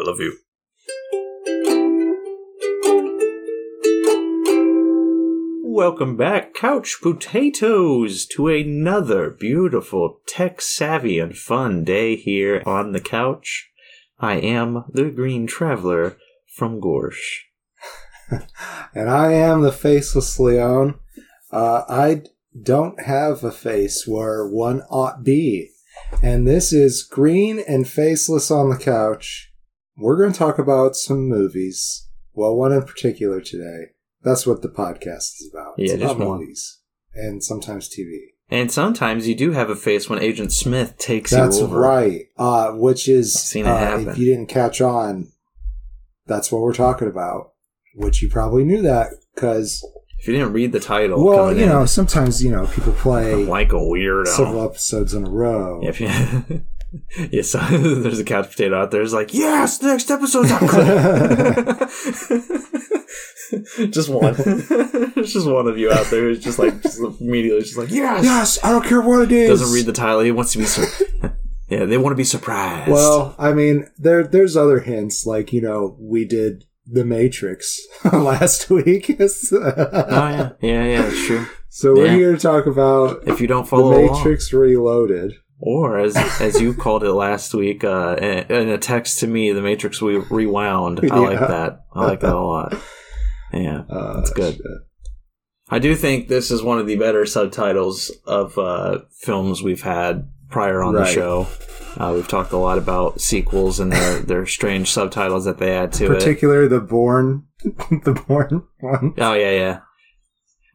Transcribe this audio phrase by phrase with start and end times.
[0.00, 0.38] I love you.
[5.62, 13.00] Welcome back, couch potatoes, to another beautiful, tech savvy and fun day here on the
[13.00, 13.70] couch.
[14.18, 16.16] I am the Green Traveler
[16.56, 17.40] from Gorsh.
[18.94, 20.98] and I am the faceless Leon.
[21.50, 22.22] Uh, I
[22.62, 25.70] don't have a face where one ought be.
[26.22, 29.49] And this is Green and Faceless on the Couch.
[30.00, 32.08] We're going to talk about some movies.
[32.32, 33.88] Well, one in particular today.
[34.22, 35.74] That's what the podcast is about.
[35.76, 36.78] Yeah, it's just about movies.
[37.14, 38.18] And sometimes TV.
[38.50, 41.78] And sometimes you do have a face when Agent Smith takes That's you over.
[41.78, 42.22] right.
[42.36, 44.08] Uh, which is, I've seen it uh, happen.
[44.08, 45.30] if you didn't catch on,
[46.26, 47.52] that's what we're talking about.
[47.94, 49.84] Which you probably knew that because,
[50.18, 53.34] If you didn't read the title, well, you in, know, sometimes you know people play
[53.44, 54.28] like a weirdo.
[54.28, 55.80] several episodes in a row.
[55.82, 56.08] If you,
[57.30, 59.02] yes, there's a couch potato out there.
[59.02, 60.60] It's like, yes, the next episode's out.
[63.90, 64.34] just one.
[65.14, 68.24] There's just one of you out there who's just like just immediately just like, yes.
[68.24, 69.60] Yes, I don't care what it is.
[69.60, 70.20] Doesn't read the title.
[70.20, 70.64] He wants to be.
[70.64, 71.36] Sur-
[71.68, 72.90] yeah, they want to be surprised.
[72.90, 78.68] Well, I mean, there there's other hints like you know we did the Matrix last
[78.70, 81.06] week, oh yeah, yeah, yeah.
[81.06, 81.46] It's true.
[81.68, 84.16] so we're here to talk about If you don't the follow along.
[84.18, 85.34] Matrix Reloaded.
[85.62, 89.60] Or as as you called it last week, uh, in, a text to me, the
[89.60, 91.00] Matrix we rewound.
[91.12, 91.84] I like that.
[91.92, 92.74] I like that a lot.
[93.52, 94.54] Yeah, Uh, That's good.
[94.54, 94.64] shit.
[95.68, 100.28] I do think this is one of the better subtitles of uh, films we've had
[100.48, 101.46] prior on the show.
[101.96, 105.92] Uh, we've talked a lot about sequels and their their strange subtitles that they add
[105.92, 106.08] to it.
[106.08, 109.14] Particularly the Bourne, the Bourne one.
[109.18, 109.80] Oh yeah, yeah.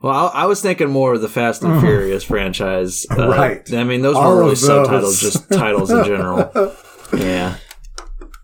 [0.01, 1.81] Well, I, I was thinking more of the Fast and Mhm.
[1.81, 3.05] Furious franchise.
[3.09, 3.73] Uh, Right.
[3.73, 4.65] I mean, those All weren't really those.
[4.65, 6.51] subtitles, just titles in general.
[7.17, 7.57] Yeah.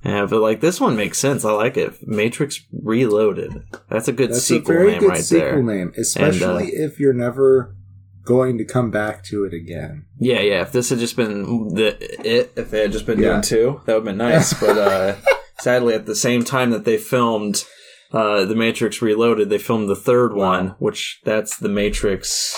[0.06, 1.44] Yeah, but like this one makes sense.
[1.46, 1.94] I like it.
[2.08, 3.64] Matrix Reloaded.
[3.90, 5.64] That's a good That's sequel a very name good right sequel there.
[5.64, 7.76] name, especially if you're never
[8.24, 10.06] going to come back to it again.
[10.20, 10.62] Yeah, yeah.
[10.62, 13.30] If this had just been the it, if they had just been Yeah.
[13.32, 14.54] doing two, that would have been nice.
[14.60, 15.16] but uh,
[15.60, 17.64] sadly, at the same time that they filmed
[18.12, 22.58] uh, the Matrix Reloaded, they filmed the third one, which that's the Matrix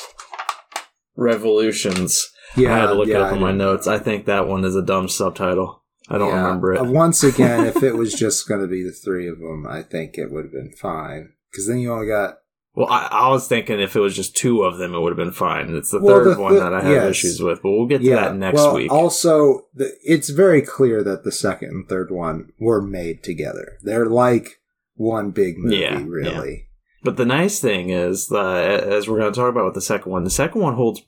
[1.16, 2.28] Revolutions.
[2.56, 3.88] Yeah, I had to look it yeah, up in my notes.
[3.88, 5.84] I think that one is a dumb subtitle.
[6.10, 6.44] I don't Yeah.
[6.44, 6.80] remember it.
[6.82, 9.82] Uh, Once again, if it was just going to be the three of them, I
[9.84, 11.30] think it would have been fine.
[11.52, 12.36] Because then you only got
[12.76, 15.18] Well, I, I was thinking if it was just two of them, it would have
[15.18, 15.74] been fine.
[15.76, 17.12] It's the Well, third the- one the- that I have yes.
[17.12, 18.16] issues with, but we'll get to yeah.
[18.16, 18.92] that next well, week.
[18.92, 23.78] also, the, it's very clear that the second and third one were made together.
[23.84, 24.60] They're like
[24.96, 26.68] one big movie, Yeah, really.
[27.04, 30.12] but the nice thing is, uh, as we're going to talk about with the second
[30.12, 31.02] one, the second one holds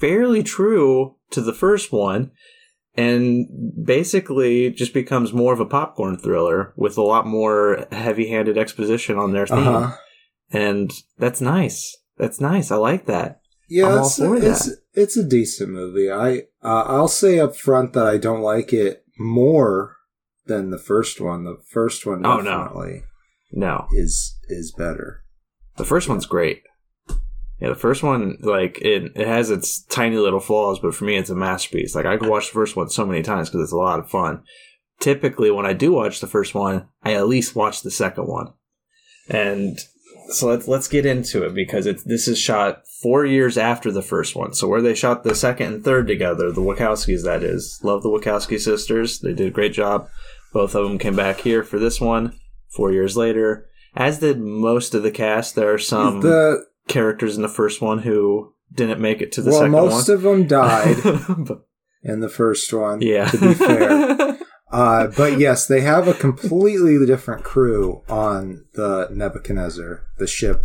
[0.00, 2.30] fairly true to the first one,
[2.96, 3.46] and
[3.84, 9.32] basically just becomes more of a popcorn thriller with a lot more heavy-handed exposition on
[9.32, 9.96] their theme, Uh huh.
[10.50, 11.96] and that's nice.
[12.18, 12.70] That's nice.
[12.70, 13.40] I like that.
[13.68, 16.10] Yeah, it's, for it's it's a decent movie.
[16.10, 19.96] I uh, I'll say up front that I don't like it more
[20.46, 21.44] than the first one.
[21.44, 23.00] The first one Oh, no.
[23.52, 25.24] No, is is better.
[25.76, 26.62] The first one's great.
[27.60, 31.16] Yeah, the first one, like it, it has its tiny little flaws, but for me,
[31.16, 31.94] it's a masterpiece.
[31.94, 34.10] Like I could watch the first one so many times because it's a lot of
[34.10, 34.42] fun.
[34.98, 38.54] Typically, when I do watch the first one, I at least watch the second one.
[39.28, 39.78] And
[40.30, 44.02] so let's let's get into it because it's this is shot four years after the
[44.02, 44.54] first one.
[44.54, 48.08] So where they shot the second and third together, the Wachowskis, that is, love the
[48.08, 49.20] Wachowski sisters.
[49.20, 50.08] They did a great job.
[50.54, 52.39] Both of them came back here for this one
[52.70, 53.66] four years later.
[53.94, 55.54] As did most of the cast.
[55.54, 59.50] There are some the characters in the first one who didn't make it to the
[59.50, 60.16] well, second most one.
[60.16, 60.96] of them died
[61.46, 61.66] But-
[62.02, 63.02] in the first one.
[63.02, 63.26] yeah.
[63.30, 64.38] to be fair.
[64.72, 70.64] Uh, but yes, they have a completely different crew on the Nebuchadnezzar, the ship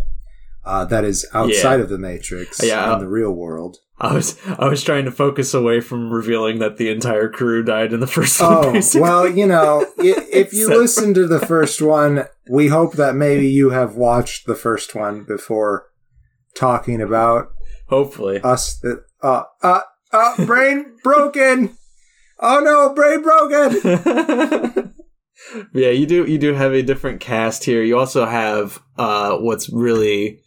[0.63, 1.81] uh, that is outside Yeah.
[1.85, 3.77] of the Matrix Yeah, in the real world.
[3.97, 7.93] I was I was trying to focus away from revealing that the entire crew died
[7.93, 8.53] in the first one.
[8.53, 9.01] Oh, basically.
[9.01, 13.69] well, you know, if you listen to the first one, we hope that maybe you
[13.69, 15.87] have watched the first one before
[16.55, 17.53] talking about
[17.87, 18.41] hopefully.
[18.41, 18.77] us.
[18.79, 19.81] That, uh, uh,
[20.11, 21.77] uh, brain broken.
[22.39, 24.93] Oh no, brain broken.
[25.73, 27.81] yeah, you do you do have a different cast here.
[27.81, 30.41] You also have uh, what's really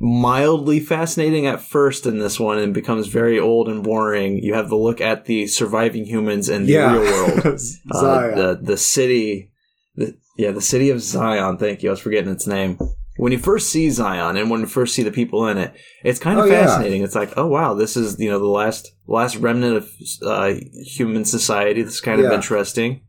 [0.00, 4.38] mildly fascinating at first in this one and becomes very old and boring.
[4.38, 7.60] You have the look at the surviving humans in the yeah, real world.
[7.94, 9.52] Uh, the the city,
[9.96, 11.58] the, yeah, the city of Zion.
[11.58, 11.90] Thank you.
[11.90, 12.78] I was forgetting its name.
[13.18, 16.18] When you first see Zion and when you first see the people in it, it's
[16.18, 16.64] kind of Oh, yeah.
[16.66, 17.02] fascinating.
[17.02, 19.90] It's like, oh wow, this is you know the last last remnant of
[20.24, 20.54] uh,
[20.86, 21.82] human society.
[21.82, 23.02] This is kind of interesting.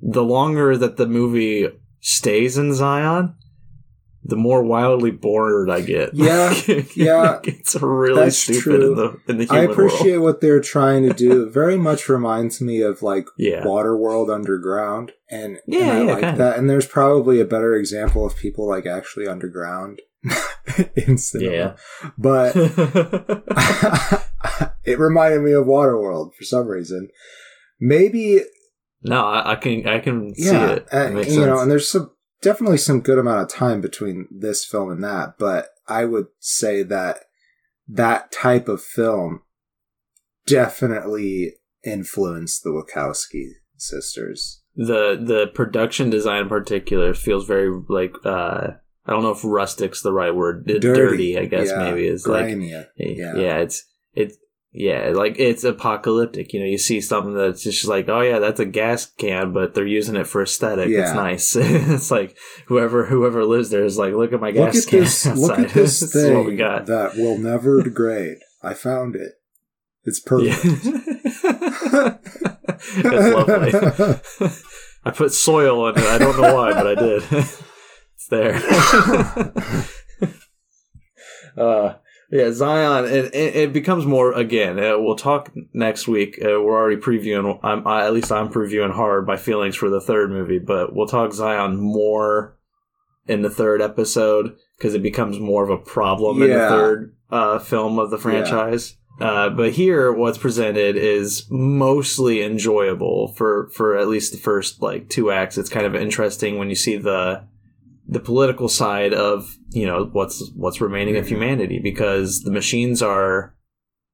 [0.00, 1.68] the longer that the movie
[2.00, 3.34] stays in Zion,
[4.22, 6.10] the more wildly bored I get.
[6.14, 6.54] Yeah,
[6.94, 8.90] yeah, it's really that's stupid true.
[8.90, 10.22] in the in the I appreciate world.
[10.24, 11.44] what they're trying to do.
[11.46, 16.12] It very much reminds me of like Yeah, Waterworld Underground, and, Yeah, and I yeah,
[16.12, 16.38] like kinda.
[16.38, 16.58] that.
[16.58, 20.00] And there's probably a better example of people like actually underground
[20.96, 21.52] in cinema.
[21.56, 21.76] Yeah.
[22.18, 22.54] But
[24.84, 27.08] it reminded me of Waterworld for some reason.
[27.80, 28.40] Maybe
[29.02, 30.86] no, I, I can I can see yeah, it.
[30.92, 31.46] uh, it makes you sense.
[31.46, 32.10] know, and there's some
[32.42, 36.82] definitely some good amount of time between this film and that, but I would say
[36.84, 37.24] that
[37.88, 39.42] that type of film
[40.46, 41.54] definitely
[41.84, 44.62] influenced the Wachowski sisters.
[44.76, 48.68] the the production design in particular feels very like uh
[49.06, 50.66] I don't know if rustic's the right word.
[50.66, 52.84] Dirty, dirty I guess yeah, maybe is like yeah.
[52.96, 53.56] yeah.
[53.58, 53.84] it's
[54.14, 54.36] it's
[54.72, 56.52] yeah, like it's apocalyptic.
[56.52, 59.74] You know, you see something that's just like, oh yeah, that's a gas can, but
[59.74, 60.88] they're using it for aesthetic.
[60.90, 61.56] It's nice.
[61.58, 62.36] it's like
[62.66, 65.26] whoever whoever lives there is like, look at my Look gas at can this!
[65.26, 65.40] outside.
[65.40, 66.86] Look at this is what we thing got.
[66.86, 68.38] that will never degrade.
[68.62, 69.32] I found it.
[70.04, 70.56] It's Yeah.
[70.56, 72.24] perfect.
[73.04, 73.72] Lovely.
[75.04, 76.04] I put soil on it.
[76.04, 77.22] I don't know why, but I did.
[77.30, 78.54] it's there.
[81.56, 81.94] uh,
[82.30, 83.06] yeah, Zion.
[83.06, 84.78] It, it, it becomes more again.
[84.78, 86.38] Uh, we'll talk next week.
[86.40, 87.58] Uh, we're already previewing.
[87.62, 91.08] I'm I, at least I'm previewing hard my feelings for the third movie, but we'll
[91.08, 92.56] talk Zion more
[93.26, 97.58] in the third episode because it becomes more of a problem in the third uh,
[97.58, 98.96] film of the franchise.
[99.20, 105.08] Uh, but here, what's presented is mostly enjoyable for for at least the first like
[105.08, 105.58] two acts.
[105.58, 107.44] It's kind of interesting when you see the
[108.10, 111.28] the political side of you know what's what's remaining of Mhm.
[111.28, 113.54] humanity because the machines are.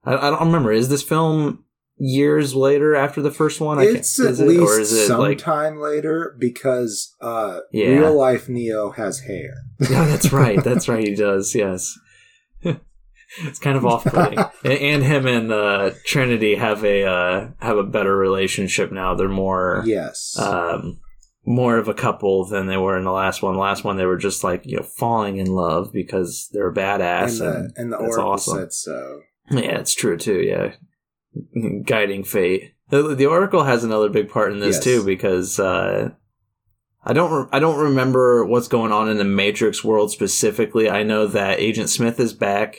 [0.04, 0.70] I, I don't remember.
[0.70, 1.64] Is this film
[1.98, 3.80] years later after the first one?
[3.80, 7.86] It's at is it, least or is it like sometime later because uh, Yeah.
[7.88, 9.54] real life Neo has hair.
[9.90, 10.62] Yeah, that's right.
[10.68, 11.08] That's right.
[11.08, 11.54] He does.
[11.54, 11.98] Yes.
[12.62, 17.82] it's kind of off-putting, and, and him and uh, Trinity have a uh, have a
[17.82, 19.14] better relationship now.
[19.14, 20.38] They're more yes.
[20.38, 21.00] um,
[21.48, 23.56] more of a couple than they were in the last one.
[23.56, 27.38] Last one, they were just like you know falling in love because they're and badass.
[27.38, 28.58] the, And, and the that's Oracle awesome.
[28.58, 29.20] said so.
[29.50, 30.40] yeah, it's true too.
[30.40, 30.74] Yeah,
[31.84, 32.72] guiding fate.
[32.88, 34.84] The, the Oracle has another big part in this Yes.
[34.84, 36.10] too because uh,
[37.04, 40.88] I don't re- I don't remember what's going on in the Matrix world specifically.
[40.88, 42.78] I know that Agent Smith is back,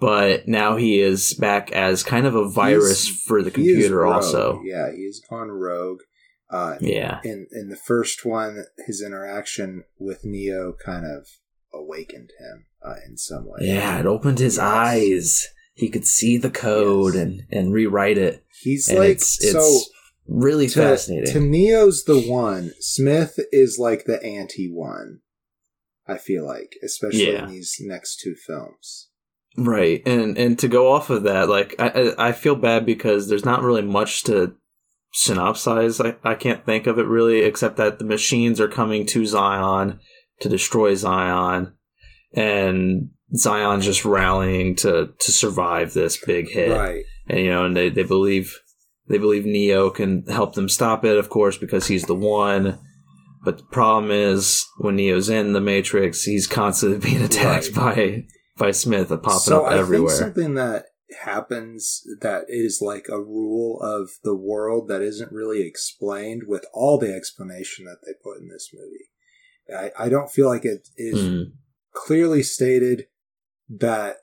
[0.00, 4.04] but now he is back as kind of a virus He's- for the computer.
[4.06, 6.00] Also, Yeah, he's gone rogue.
[6.50, 11.26] Uh, yeah, in in the first one, his interaction with Neo kind of
[11.72, 13.58] awakened him uh, in some way.
[13.60, 14.00] yeah.
[14.00, 14.64] It opened his Yes.
[14.64, 15.46] eyes.
[15.74, 17.22] He could see the code Yes.
[17.22, 18.44] and and rewrite it.
[18.62, 19.80] he's And like it's, it's so.
[20.26, 21.32] really To, fascinating.
[21.32, 22.72] to Neo's the one.
[22.80, 25.20] Smith is like the anti one.
[26.08, 27.44] I feel like, especially Yeah.
[27.44, 29.08] in these next two films.
[29.56, 31.88] Right, and and to go off of that, like I
[32.18, 34.54] I I feel bad because there's not really much to
[35.14, 36.04] synopsize.
[36.04, 39.98] I I can't think of it really, except that the machines are coming to Zion
[40.40, 41.72] to destroy Zion,
[42.34, 47.04] and Zion's just rallying to to survive this big hit, Right.
[47.28, 48.56] and you know, and they they believe
[49.08, 52.78] they believe Neo can help them stop it, of course, because he's the one.
[53.44, 58.24] But the problem is when Neo's in the Matrix, he's constantly being attacked by
[58.58, 60.14] by Smith, popping so up I everywhere.
[60.14, 60.84] something that
[61.20, 66.98] happens that is like a rule of the world that isn't really explained with all
[66.98, 69.10] the explanation that they put in this movie.
[69.98, 71.52] I, I don't feel like it is Mm.
[71.92, 73.06] clearly stated
[73.68, 74.16] that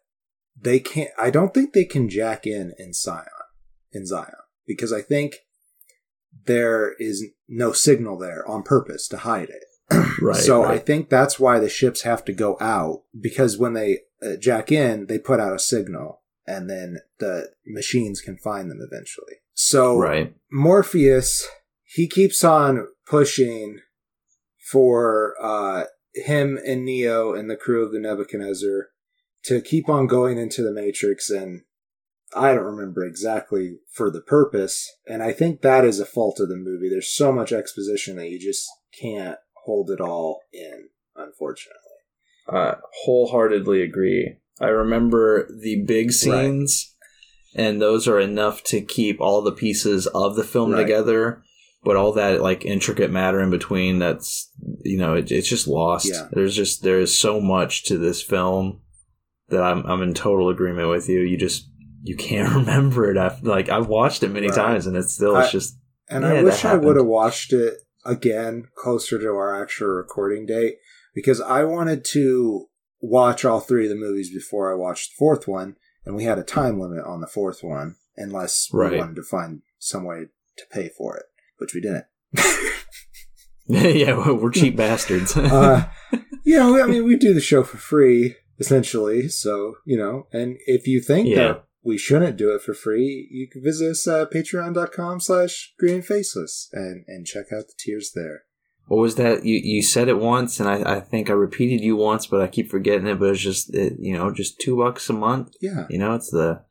[0.59, 1.11] they can't.
[1.19, 3.25] I don't think they can jack in in Zion
[3.91, 4.33] in Zion
[4.65, 5.35] because I think
[6.45, 9.63] there is no signal there on purpose to hide it.
[10.21, 10.35] Right.
[10.35, 14.35] so I think that's why the ships have to go out because when they uh,
[14.39, 19.35] jack in, they put out a signal, and then the machines can find them eventually.
[19.53, 20.33] So right.
[20.51, 21.47] Morpheus,
[21.83, 23.79] he keeps on pushing
[24.71, 28.87] for uh, him and Neo and the crew of the Nebuchadnezzar
[29.43, 31.61] to keep on going into the Matrix and
[32.35, 34.91] I don't remember exactly for the purpose.
[35.07, 36.89] And I think that is a fault of the movie.
[36.89, 38.67] There's so much exposition that you just
[38.99, 41.81] can't hold it all in, unfortunately.
[42.49, 44.39] I wholeheartedly agree.
[44.59, 46.93] I remember the big scenes,
[47.55, 50.81] and those are enough to keep all the pieces of the film Right.
[50.81, 51.43] together.
[51.83, 54.51] But all that like intricate matter in between, that's
[54.83, 56.09] you know, it, it's just lost.
[56.09, 56.27] Yeah.
[56.31, 58.81] There's just there is so much to this film
[59.49, 61.21] that I'm I'm in total agreement with you.
[61.21, 61.69] You just
[62.03, 64.55] you can't remember it after like I've watched it many Right.
[64.55, 65.77] times, and it's still it's I- just
[66.09, 70.45] And Yeah, I wish I would have watched it again closer to our actual recording
[70.45, 70.77] date
[71.13, 72.66] because I wanted to
[73.01, 75.75] watch all three of the movies before I watched the fourth one,
[76.05, 78.93] and we had a time limit on the fourth one unless Right.
[78.93, 80.27] we wanted to find some way
[80.57, 81.25] to pay for it,
[81.57, 82.05] which we didn't.
[83.67, 85.35] yeah, we're we're cheap bastards.
[85.37, 85.87] uh,
[86.43, 90.57] you know, I mean, we do the show for free essentially, so you know, and
[90.65, 91.35] if you think Yeah.
[91.35, 96.01] that we shouldn't do it for free, you can visit us at patreon.com slash green
[96.01, 98.43] faceless and and check out the tiers there.
[98.87, 99.45] What was that?
[99.45, 102.47] You you said it once, and I, I think I repeated you once, but I
[102.47, 103.19] keep forgetting it.
[103.19, 105.53] But it's just it, you know just two bucks a month.
[105.61, 105.85] Yeah.
[105.89, 106.61] You know, it's the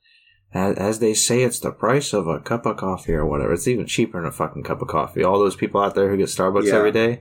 [0.54, 3.52] as, as they say, it's the price of a cup of coffee or whatever.
[3.52, 5.22] It's even cheaper than a fucking cup of coffee.
[5.22, 6.76] All those people out there who get Starbucks Yeah.
[6.76, 7.20] every day,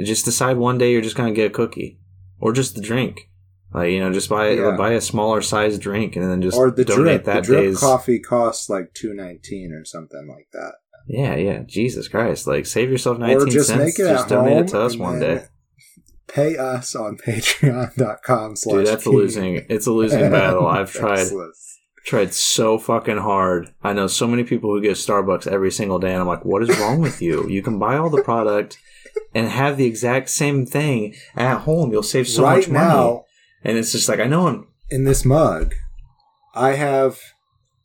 [0.00, 1.98] just decide one day you're just gonna get a cookie
[2.38, 3.28] or just the drink.
[3.74, 4.76] Like you know, just buy Yeah.
[4.76, 7.24] buy a smaller size drink and then just or the donate drip.
[7.24, 10.74] The that drip day's coffee costs like two nineteen or something like that.
[11.06, 11.62] Yeah, yeah.
[11.66, 12.46] Jesus Christ!
[12.46, 13.80] Like save yourself nineteen or just cents.
[13.80, 15.46] make it just at donate it to us one day.
[16.28, 19.66] Pay us on patreon.com slash Dude, that's a losing.
[19.68, 20.66] It's a losing battle.
[20.66, 21.28] I've tried
[22.04, 23.72] tried so fucking hard.
[23.82, 26.62] I know so many people who get Starbucks every single day, and I'm like, what
[26.62, 27.48] is wrong with you?
[27.48, 28.78] You can buy all the product
[29.34, 31.92] and have the exact same thing at home.
[31.92, 32.86] You'll save so right much money.
[32.86, 33.24] now,
[33.62, 34.68] And it's just like I know I'm.
[34.90, 35.74] in this mug,
[36.54, 37.18] I have,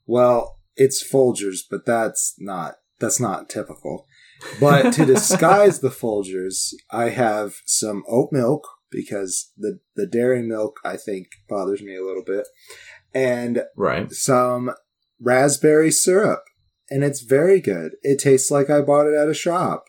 [0.06, 4.06] well, it's Folgers, but that's not that's not typical.
[4.60, 10.80] But to disguise the Folgers, I have some oat milk because the the dairy milk
[10.86, 12.48] I think bothers me a little bit,
[13.13, 14.12] and Right.
[14.12, 14.72] some
[15.20, 16.44] raspberry syrup,
[16.89, 17.94] and it's very good.
[18.04, 19.86] It tastes like I bought it at a shop,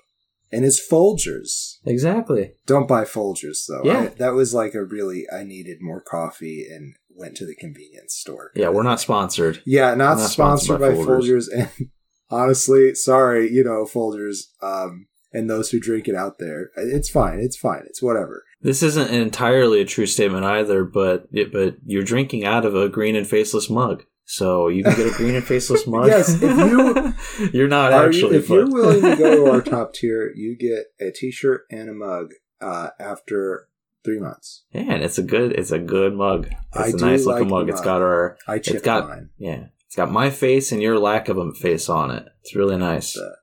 [0.50, 1.76] and it's Folgers.
[1.84, 2.52] Exactly.
[2.66, 3.82] Don't buy Folgers though.
[3.84, 4.00] Yeah.
[4.00, 8.14] I- that was like a really I needed more coffee and went to the convenience
[8.14, 8.50] store.
[8.54, 9.60] Yeah, we're not sponsored.
[9.66, 11.46] Yeah, not, not sponsored, sponsored by, by Folgers.
[11.52, 11.90] And
[12.30, 16.70] honestly, sorry, you know, Folgers, um, and those who drink it out there.
[16.76, 17.38] It's fine.
[17.40, 17.82] It's fine.
[17.86, 18.44] It's whatever.
[18.60, 22.88] This isn't entirely a true statement either, but it, but you're drinking out of a
[22.88, 26.06] green and faceless mug, so you can get a green and faceless mug.
[26.08, 28.36] Yes, if you- you're not Are you- actually.
[28.38, 31.92] if you're willing to go to our top tier, you get a T-shirt and a
[31.94, 33.68] mug uh, after
[34.04, 34.64] three months.
[34.72, 36.48] yeah, and it's a good, it's a good mug.
[36.74, 37.68] It's I a nice looking the mug.
[37.68, 39.28] It's got our, I chip got- mine.
[39.38, 42.26] yeah, it's got my face and your lack of a face on it.
[42.42, 43.14] It's really nice.
[43.14, 43.36] The,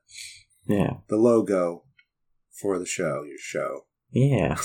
[0.68, 1.82] Yeah, the logo
[2.60, 3.80] for the show, your show.
[4.12, 4.56] yeah.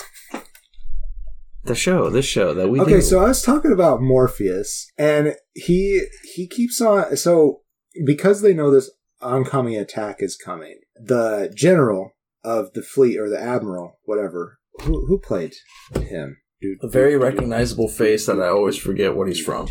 [1.64, 3.02] the show, this show that we okay, do.
[3.02, 7.18] so I was talking about Morpheus, and he he keeps on.
[7.18, 7.62] So
[8.06, 12.12] because they know this oncoming attack is coming, the general
[12.44, 15.56] of the fleet or the admiral, whatever, who who played
[15.96, 16.38] him?
[16.62, 19.68] Dude, a very recognizable face that I always forget what he's from.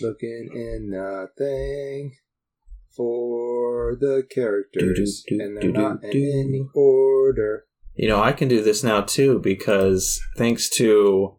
[0.00, 2.16] Looking in nothing
[2.96, 6.40] for the characters, Do, do, and they're not do, in do.
[6.40, 7.64] any order.
[7.94, 11.36] You know, I can do this now too because thanks to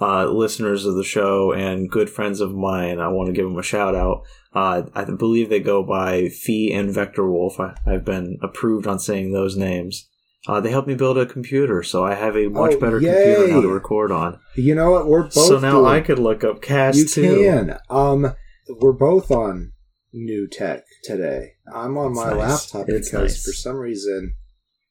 [0.00, 3.58] uh, listeners of the show and good friends of mine, I want to give them
[3.58, 4.22] a shout out.
[4.52, 7.60] Uh, I believe they go by Fee and Vector Wolf.
[7.60, 10.08] I, I've been approved on saying those names.
[10.48, 13.46] Uh, they helped me build a computer, so I have a much Oh, better computer
[13.48, 14.40] now to record on.
[14.56, 15.06] You know what?
[15.06, 15.32] We're both.
[15.34, 17.36] so now doing- I could look up cast You too.
[17.44, 17.78] can.
[17.88, 18.34] Um,
[18.80, 19.72] we're both on
[20.12, 21.52] new tech today.
[21.72, 22.74] I'm on my nice.
[22.74, 23.44] laptop It's because nice.
[23.44, 24.34] for some reason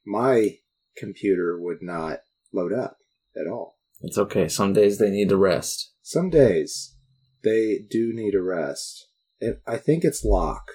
[0.06, 0.58] my
[0.98, 2.20] computer would not
[2.54, 2.98] load up
[3.36, 3.78] at all.
[4.02, 4.48] It's okay.
[4.48, 5.92] Some days they need to rest.
[6.02, 6.96] Some days
[7.44, 9.08] they do need a rest.
[9.42, 10.72] And I think it's Locke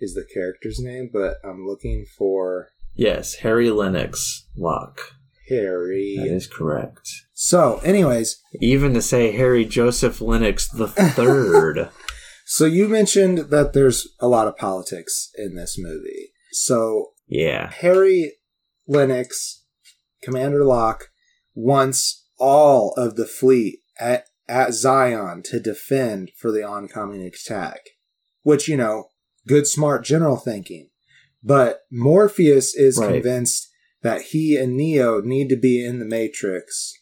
[0.00, 5.00] is the character's name, but I'm looking for Yes, Harry Lennix Locke.
[5.48, 6.16] Harry.
[6.18, 7.08] is correct.
[7.34, 11.90] So, anyways, Even to say Harry Joseph Lennix the third.
[12.46, 16.32] so you mentioned that there's a lot of politics in this movie.
[16.52, 17.70] So yeah.
[17.80, 18.34] Harry
[18.88, 19.62] Lennix,
[20.22, 21.08] Commander Locke,
[21.54, 27.80] wants all of the fleet at, at Zion to defend for the oncoming attack.
[28.42, 29.08] Which, you know,
[29.46, 30.90] good, smart general thinking.
[31.42, 33.14] But Morpheus is Right.
[33.14, 33.68] convinced
[34.02, 36.92] that he and Neo need to be in the Matrix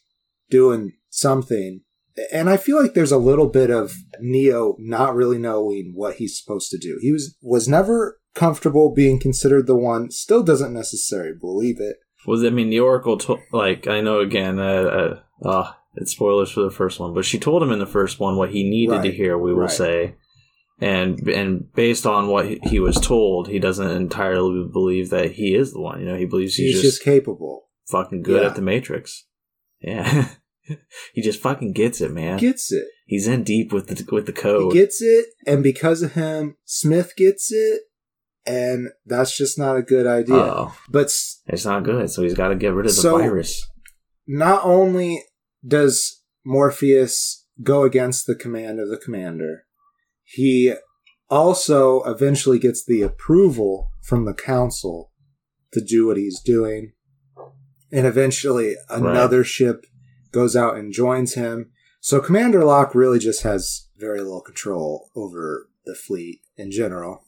[0.49, 1.81] doing something.
[2.31, 6.39] And I feel like there's a little bit of Neo not really knowing what he's
[6.39, 6.97] supposed to do.
[7.01, 10.11] He was was never comfortable being considered the one.
[10.11, 11.97] Still doesn't necessarily believe it.
[12.27, 13.17] Was I mean the Oracle?
[13.17, 17.25] To- like I know again, uh, uh, uh, it's spoilers for the first one, but
[17.25, 19.37] she told him in the first one what he needed to hear.
[19.37, 19.71] We will right.
[19.71, 20.15] say,
[20.81, 25.55] and and based on what he- he was told, he doesn't entirely believe that he
[25.55, 25.99] is the one.
[26.01, 27.69] You know, he believes He's, he's, just, just, capable.
[27.89, 28.49] fucking good Yeah.
[28.49, 29.25] at the Matrix.
[29.79, 30.29] Yeah,
[31.13, 32.37] he just fucking gets it, man.
[32.37, 32.85] Gets it.
[33.05, 34.73] He's in deep with the with the He code.
[34.73, 37.81] gets it, and because of him, Smith gets it,
[38.45, 40.35] and that's just not a good idea.
[40.35, 41.07] Oh, But
[41.47, 42.09] it's not good.
[42.09, 43.67] So he's got to get rid of the So- virus.
[44.27, 45.23] not only
[45.67, 49.65] does Morpheus go against the command of the commander,
[50.31, 50.73] he
[51.29, 55.11] also eventually gets the approval from the council
[55.73, 56.93] to do what he's doing.
[57.91, 59.85] And eventually another ship
[60.31, 61.71] goes out and joins him.
[61.99, 67.25] So Commander Locke really just has very little control over the fleet in general.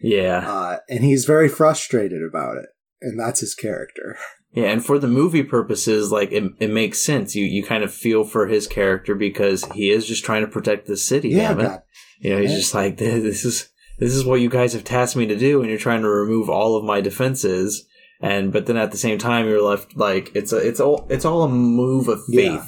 [0.00, 0.44] Yeah.
[0.46, 2.66] Uh, and he's very frustrated about it.
[3.00, 4.16] And that's his character.
[4.52, 7.36] Yeah, and for the movie purposes, like it, it makes sense.
[7.36, 10.86] You you kind of feel for his character because he is just trying to protect
[10.86, 11.28] the city.
[11.30, 11.54] Yeah.
[11.54, 11.82] God.
[12.20, 15.26] You know, he's just like this is this is what you guys have tasked me
[15.26, 17.86] to do, and you're trying to remove all of my defenses.
[18.20, 21.24] And but then at the same time, you're left like it's a it's all it's
[21.24, 22.36] all a move of faith.
[22.36, 22.64] Yeah.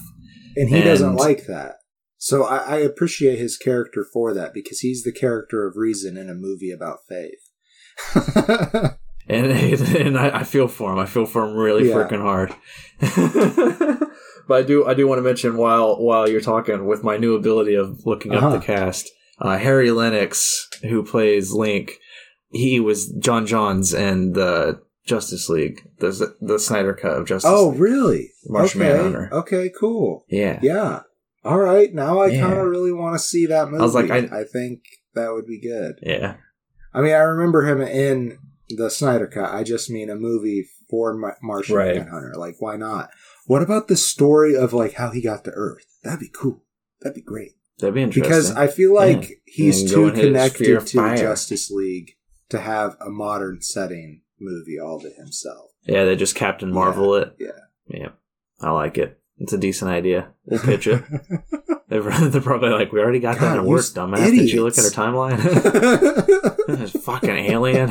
[0.56, 1.76] and he doesn't like that.
[2.18, 6.28] So I, I appreciate his character for that because he's the character of reason in
[6.28, 7.40] a movie about faith.
[9.30, 9.46] And
[9.96, 10.98] and I, I feel for him.
[10.98, 11.94] I feel for him really Yeah.
[11.94, 12.54] freaking hard.
[14.48, 17.34] but I do I do want to mention while while you're talking with my new
[17.34, 18.56] ability of looking up Uh-huh.
[18.58, 19.10] the cast,
[19.40, 21.92] uh, Harry Lennix, who plays Link,
[22.50, 27.50] he was J'onn J'onzz and the Justice League, the the Snyder cut of Justice.
[27.52, 27.80] oh, League.
[27.80, 28.30] really?
[28.46, 28.92] Martian okay.
[28.92, 29.28] Manhunter.
[29.32, 30.24] Okay, cool.
[30.28, 30.58] yeah.
[30.62, 31.00] Yeah.
[31.44, 31.92] All right.
[31.94, 32.40] Now I Yeah.
[32.46, 33.80] kind of really want to see that movie.
[33.80, 34.80] I was like, I- I think
[35.14, 35.94] that would be good.
[36.02, 36.34] Yeah.
[36.92, 38.38] I mean, I remember him in
[38.76, 39.52] the Snyder Cut.
[39.52, 41.96] I just mean a movie for Ma- Martian Right.
[41.96, 42.34] Manhunter.
[42.36, 43.10] Like, why not?
[43.46, 45.86] What about the story of like how he got to Earth?
[46.02, 46.62] That'd be cool.
[47.00, 47.52] That'd be great.
[47.78, 48.22] That'd be interesting.
[48.24, 49.36] because I feel like Yeah.
[49.46, 51.16] he's too in his sphere connected to fire.
[51.16, 52.16] Justice League
[52.50, 55.70] to have a modern setting movie all to himself.
[55.84, 57.34] yeah, they just Captain Marvel it.
[57.38, 57.48] Yeah.
[57.88, 58.08] Yeah.
[58.60, 59.19] I like it.
[59.40, 60.28] It's a decent idea.
[60.44, 61.02] We'll pitch it.
[61.88, 64.30] They're, they're probably like, we already got God, that in work, dumbass.
[64.30, 64.96] Did you look at idiots.
[64.96, 65.42] our timeline?
[66.68, 67.90] this fucking alien.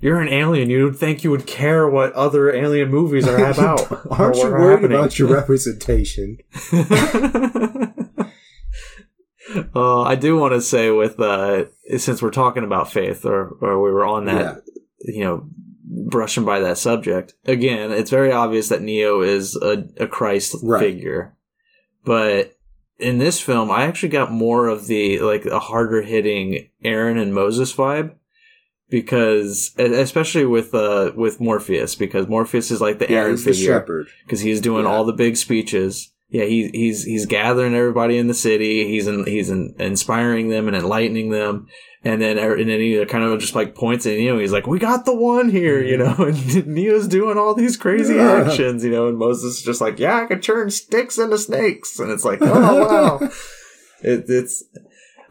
[0.00, 0.70] You're an alien.
[0.70, 4.06] You would think you would care what other alien movies are about.
[4.10, 4.98] Aren't you worried happening.
[4.98, 6.38] about your representation?
[9.74, 11.66] uh, I do want to say with uh,
[11.98, 14.62] since we're talking about faith, or or we were on that,
[15.00, 15.50] you know,
[15.92, 17.90] brushing by that subject again.
[17.90, 20.80] It's very obvious that Neo is a, a Christ Right.
[20.80, 21.34] figure,
[22.04, 22.52] but
[22.98, 27.34] in this film, I actually got more of the like a harder hitting Aaron and
[27.34, 28.14] Moses vibe.
[28.88, 33.52] Because, especially with uh with Morpheus, because Morpheus is like the Yeah, Aaron he's the
[33.52, 34.08] figure shepherd.
[34.24, 34.90] because he's doing Yeah.
[34.90, 36.12] all the big speeches.
[36.28, 38.88] Yeah, he, he's he's gathering everybody in the city.
[38.88, 41.68] He's in, he's in, inspiring them and enlightening them,
[42.04, 44.38] and then er- and then he kind of just like points at Neo.
[44.38, 46.14] He's like, "We got the one here," you know.
[46.18, 48.44] And Neo's doing all these crazy Yeah.
[48.46, 49.08] actions, you know.
[49.08, 52.38] And Moses is just like, "Yeah, I can turn sticks into snakes," and it's like,
[52.42, 53.18] "Oh wow!"
[54.02, 54.64] it, it's.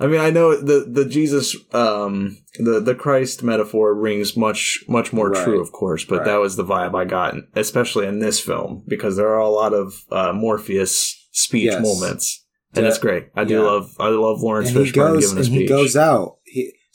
[0.01, 5.11] I mean, I know the the Jesus, um, the the Christ metaphor rings much much
[5.11, 5.43] more Right.
[5.43, 6.25] true, of course, but Right.
[6.27, 9.73] that was the vibe I got, especially in this film, because there are a lot
[9.73, 11.81] of uh, Morpheus speech Yes.
[11.83, 12.89] moments, and Yeah.
[12.89, 13.25] it's great.
[13.35, 13.59] I do Yeah.
[13.63, 15.59] love I love Laurence and Fishburne goes giving a speech.
[15.59, 16.37] he goes out.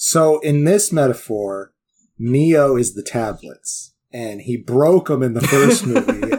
[0.06, 1.72] So in this metaphor,
[2.18, 6.30] Neo is the tablets, and he broke them in the first movie,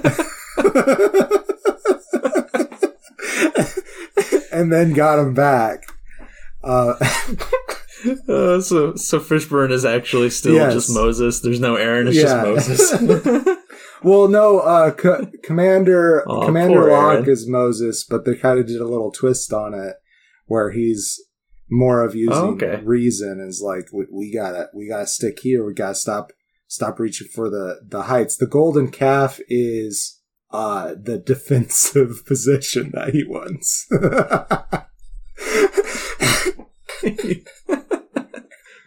[4.52, 5.84] and then got them back.
[6.64, 6.94] Uh,
[8.30, 10.74] Uh, so so Fishburne is actually still Yes.
[10.74, 11.40] just Moses.
[11.40, 12.08] There's no Aaron.
[12.08, 12.54] It's Yeah.
[12.54, 13.58] just Moses.
[14.04, 17.28] well, no, uh, Co- Commander Aw, Commander Locke Aaron.
[17.30, 19.96] is Moses, but they kind of did a little twist on it
[20.46, 21.20] where he's
[21.70, 22.82] more of using Oh, okay.
[22.84, 25.66] reason is like we, we gotta we gotta stick here.
[25.66, 26.32] We gotta stop
[26.68, 28.38] stop reaching for the the heights.
[28.38, 30.20] The golden calf is
[30.52, 33.88] uh the defensive position that he wants.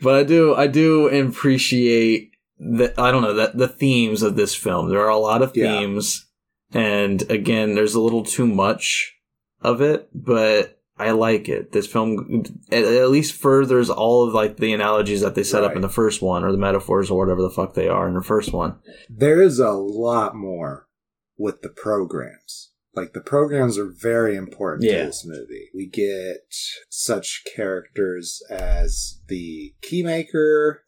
[0.01, 4.55] but I do I do appreciate the I don't know that the themes of this
[4.55, 4.89] film.
[4.89, 5.79] There are a lot of Yeah.
[5.79, 6.27] themes,
[6.73, 9.15] and again, there's a little too much
[9.61, 11.73] of it, but I like it.
[11.73, 15.83] This film at, least furthers all of like the analogies that they set up in
[15.83, 18.53] the first one, or the metaphors, or whatever the fuck they are in the first
[18.53, 18.79] one.
[19.09, 20.89] there is a lot more
[21.37, 22.73] with the programs.
[22.95, 25.03] Like the programs are very important Yeah.
[25.03, 25.69] to this movie.
[25.73, 26.39] We get
[26.89, 30.79] such characters as the Keymaker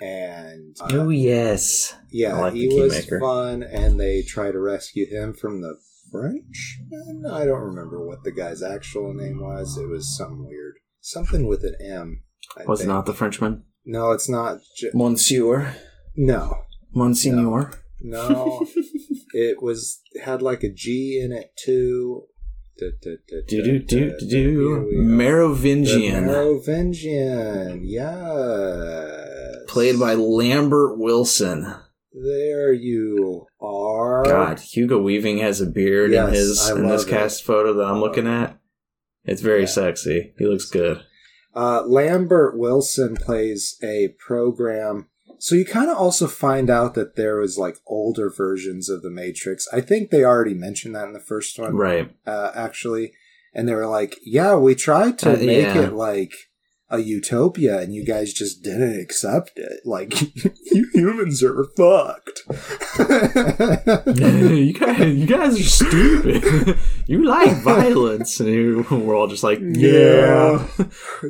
[0.00, 5.32] and uh, Oh, yes, yeah, like he was fun and they try to rescue him
[5.32, 5.76] from the
[6.12, 7.22] Frenchman.
[7.24, 9.76] Mm, I don't remember what the guy's actual name was.
[9.78, 10.74] It was something weird.
[11.00, 12.22] Something with an M.
[12.56, 12.88] I was think.
[12.88, 14.58] not the Frenchman, No, it's not.
[14.76, 15.74] J- Monsieur,
[16.14, 16.58] no.
[16.94, 17.72] Monsignor.
[18.00, 18.66] No,
[19.32, 22.24] it was had like a G in it too.
[24.90, 29.56] Merovingian, Merovingian, yes.
[29.68, 31.74] played by Lambert Wilson.
[32.14, 34.24] There you are.
[34.24, 37.08] God, Hugo Weaving has a beard in his I in this it.
[37.10, 38.58] cast photo that I'm looking at.
[39.24, 39.66] It's very Yeah.
[39.66, 40.34] sexy.
[40.38, 41.00] He looks good.
[41.54, 45.08] Uh, Lambert Wilson plays a program.
[45.38, 49.10] So you kind of also find out that there was like older versions of the
[49.10, 49.66] Matrix.
[49.72, 52.10] I think they already mentioned that in the first one, Right.
[52.26, 53.12] uh, actually.
[53.54, 55.86] And they were like, "Yeah, we tried to Uh, make yeah.
[55.88, 56.32] it like
[56.92, 59.80] a utopia, and you guys just didn't accept it.
[59.84, 60.20] Like,
[60.70, 62.42] you humans are fucked."
[64.20, 66.78] you guys, you guys are stupid.
[67.06, 70.66] you like violence, and we're all just like, yeah,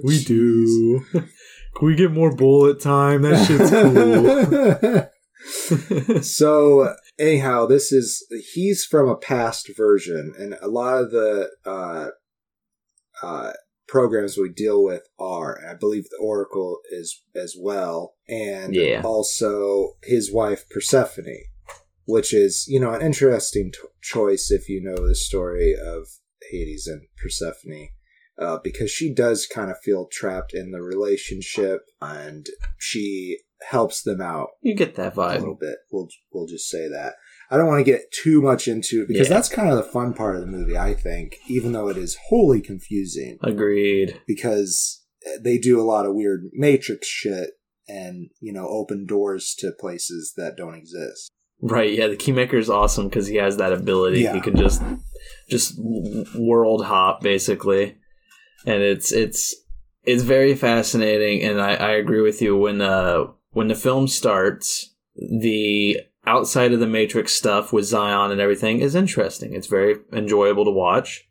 [0.02, 1.04] we do.
[1.12, 3.22] Can we get more bullet time?
[3.22, 5.08] That shit's cool.
[6.22, 12.08] so anyhow this is he's from a past version and a lot of the uh
[13.22, 13.52] uh
[13.92, 19.02] programs we deal with are i believe the oracle is as well and Yeah.
[19.04, 21.44] also his wife persephone
[22.06, 26.08] which is you know an interesting t- choice if you know the story of
[26.50, 27.88] hades and persephone
[28.38, 32.46] uh, because she does kind of feel trapped in the relationship and
[32.78, 33.38] she
[33.70, 35.76] helps them out you get that vibe a little bit.
[35.92, 37.12] We'll we'll just say that.
[37.52, 39.34] I don't want to get too much into it because Yeah.
[39.34, 42.16] that's kind of the fun part of the movie, I think, even though it is
[42.28, 44.18] wholly confusing Agreed.
[44.26, 45.02] because
[45.40, 47.50] they do a lot of weird matrix shit
[47.86, 51.30] and, you know, open doors to places that don't exist.
[51.60, 54.22] Right, yeah, the Keymaker is awesome because he has that ability.
[54.22, 54.32] Yeah.
[54.34, 54.82] He can just
[55.48, 55.78] just
[56.34, 57.96] world hop basically,
[58.66, 59.54] and it's it's
[60.04, 61.42] it's very fascinating.
[61.42, 66.80] And I, I agree with you when uh when the film starts, the outside of
[66.80, 69.54] the Matrix stuff with Zion and everything is interesting.
[69.54, 71.24] It's very enjoyable to watch,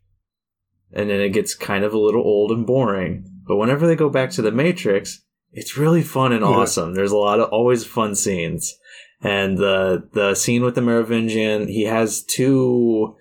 [0.91, 3.25] and then it gets kind of a little old and boring.
[3.47, 6.47] But whenever they go back to the Matrix, it's really fun and Yeah.
[6.47, 6.93] awesome.
[6.93, 8.77] There's a lot of always fun scenes
[9.21, 13.15] and the the scene with the Merovingian, he has two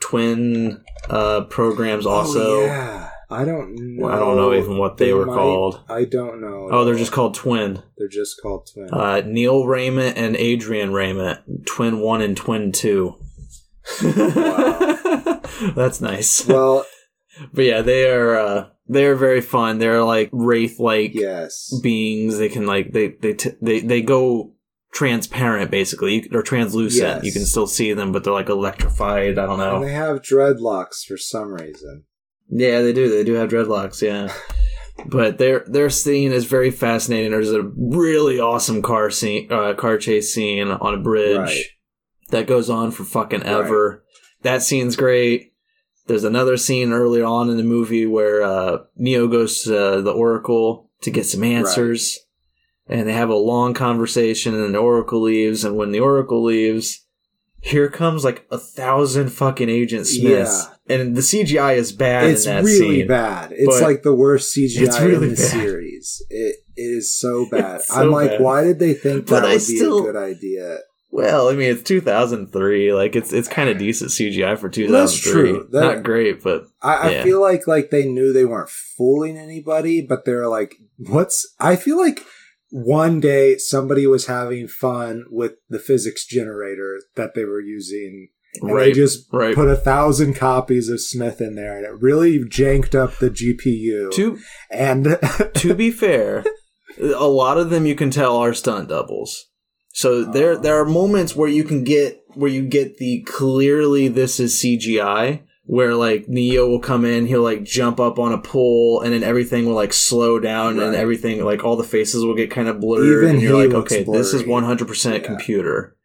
[0.00, 2.60] twin uh programs also.
[2.60, 3.05] Oh, yeah.
[3.28, 4.06] I don't know.
[4.08, 5.82] I don't know even what they were called.
[5.88, 6.68] I don't know.
[6.70, 7.82] Oh, they're just called twin.
[7.98, 8.88] They're just called twin.
[8.92, 13.16] Uh, Neil Rayment and Adrian Rayment, twin one and twin two.
[15.74, 16.46] That's nice.
[16.46, 16.84] well,
[17.52, 19.78] But yeah, they are uh, they are very fun.
[19.78, 21.72] They're like wraith like yes.
[21.82, 22.38] beings.
[22.38, 24.52] They can like they they t- they they go
[24.92, 27.16] transparent basically or translucent.
[27.16, 27.24] Yes.
[27.24, 29.38] You can still see them, but they're like electrified.
[29.38, 29.84] I don't And know.
[29.84, 32.04] they have dreadlocks for some reason.
[32.48, 33.08] Yeah, they do.
[33.10, 34.02] They do have dreadlocks.
[34.02, 34.32] Yeah.
[35.04, 37.30] But their their scene is very fascinating.
[37.30, 41.64] There's a really awesome car scene, uh, car chase scene on a bridge Right.
[42.30, 44.02] that goes on for fucking ever.
[44.40, 45.52] That scene's great.
[46.06, 50.90] There's another scene earlier on in the movie where uh, Neo goes to the Oracle
[51.02, 52.18] to get some answers,
[52.88, 54.54] and they have a long conversation.
[54.54, 57.04] And the Oracle leaves, and when the Oracle leaves,
[57.60, 62.54] here comes like a thousand fucking Agent Smiths, and the CGI is bad it's in
[62.56, 63.06] that really scene.
[63.08, 63.52] bad.
[63.52, 65.38] It's like the worst CGI it's really in the bad.
[65.38, 66.22] series.
[66.30, 67.82] It, it is so bad.
[67.82, 68.40] So I'm like, bad.
[68.40, 70.78] why did they think But that I would be a good idea?
[71.10, 72.92] Well, I mean, it's 2003.
[72.92, 74.86] Like, it's it's kind of decent CGI for 2003.
[74.92, 75.68] That's true.
[75.70, 77.22] That- Not great, but I, I Yeah.
[77.24, 81.54] feel like like they knew they weren't fooling anybody, but they're like, what's?
[81.58, 82.20] I feel like
[82.70, 88.28] one day somebody was having fun with the physics generator that they were using.
[88.60, 89.54] And they right, just right.
[89.54, 94.10] put a thousand copies of Smith in there, and it really janked up the GPU.
[94.12, 94.38] to
[94.70, 95.18] and
[95.54, 96.44] to be fair,
[96.98, 99.46] a lot of them you can tell are stunt doubles.
[99.92, 100.58] So there Oh.
[100.58, 105.42] there are moments where you can get where you get the clearly this is CGI
[105.68, 109.24] where like Neo will come in, he'll like jump up on a pole and then
[109.24, 112.78] everything will like slow down and everything like all the faces will get kind of
[112.78, 114.62] blurred Even and you're like okay, this is blurry.
[114.76, 115.18] 100% Yeah.
[115.26, 115.95] computer.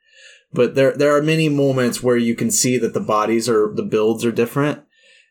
[0.53, 3.83] But there there are many moments where you can see that the bodies are the
[3.83, 4.81] builds are different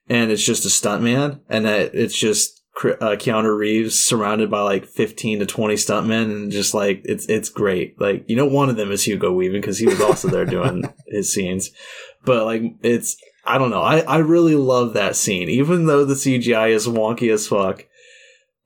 [0.09, 4.87] and it's just a stuntman and that it's just uh, Keanu Reeves surrounded by like
[4.87, 8.01] 15 to 20 stuntmen and just like it's it's great.
[8.01, 10.85] Like you know one of them is Hugo Weaving because he was also there doing
[11.07, 11.71] his scenes.
[12.25, 13.83] But like it's I don't know.
[13.83, 17.85] I I really love that scene even though the CGI is wonky as fuck.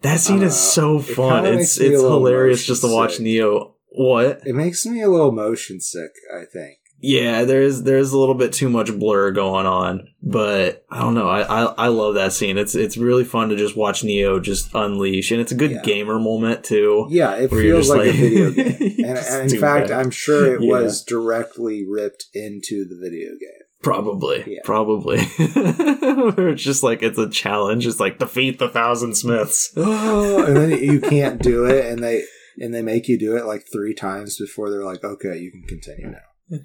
[0.03, 1.43] That scene Uh, is so fun.
[1.45, 3.23] kinda It's makes me a it's hilarious just to watch sick.
[3.23, 4.42] Neo what?
[4.46, 6.11] it makes me a little motion sick.
[6.35, 6.78] I think.
[7.07, 11.28] Yeah, there's there's a little bit too much blur going on, but I don't know.
[11.28, 12.57] I, I I love that scene.
[12.57, 15.83] It's it's really fun to just watch Neo just unleash, and it's a good Yeah.
[15.83, 17.07] gamer moment too.
[17.11, 18.94] Yeah, it feels just like, a video game.
[19.04, 19.98] And, and in fact, that.
[20.00, 20.70] I'm sure it Yeah.
[20.80, 23.61] was directly ripped into the video game.
[23.83, 24.61] Probably, Yeah.
[24.64, 25.18] probably.
[25.38, 27.87] It's just like it's a challenge.
[27.87, 29.72] It's like defeat the thousand Smiths.
[29.76, 32.22] Oh, and then you can't do it, and they
[32.59, 35.62] and they make you do it like three times before they're like, okay, you can
[35.69, 36.19] continue now.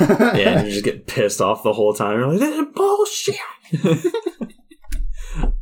[0.00, 2.18] yeah, and you just get pissed off the whole time.
[2.18, 3.36] You're like, this is bullshit.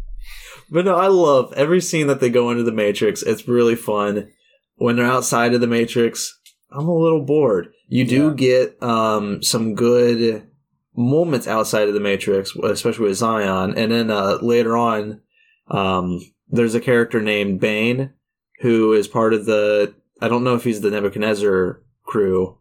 [0.71, 3.23] but no, I love every scene that they go into the Matrix.
[3.23, 4.31] It's really fun.
[4.77, 6.39] When they're outside of the Matrix,
[6.71, 7.73] I'm a little bored.
[7.89, 8.35] You do Yeah.
[8.35, 10.47] get um, some good
[10.97, 13.75] moments outside of the Matrix, especially with Zion.
[13.77, 15.21] And then uh, later on,
[15.69, 18.13] um, there's a character named Bane
[18.61, 19.95] who is part of the.
[20.21, 22.59] I don't know if he's the Nebuchadnezzar crew,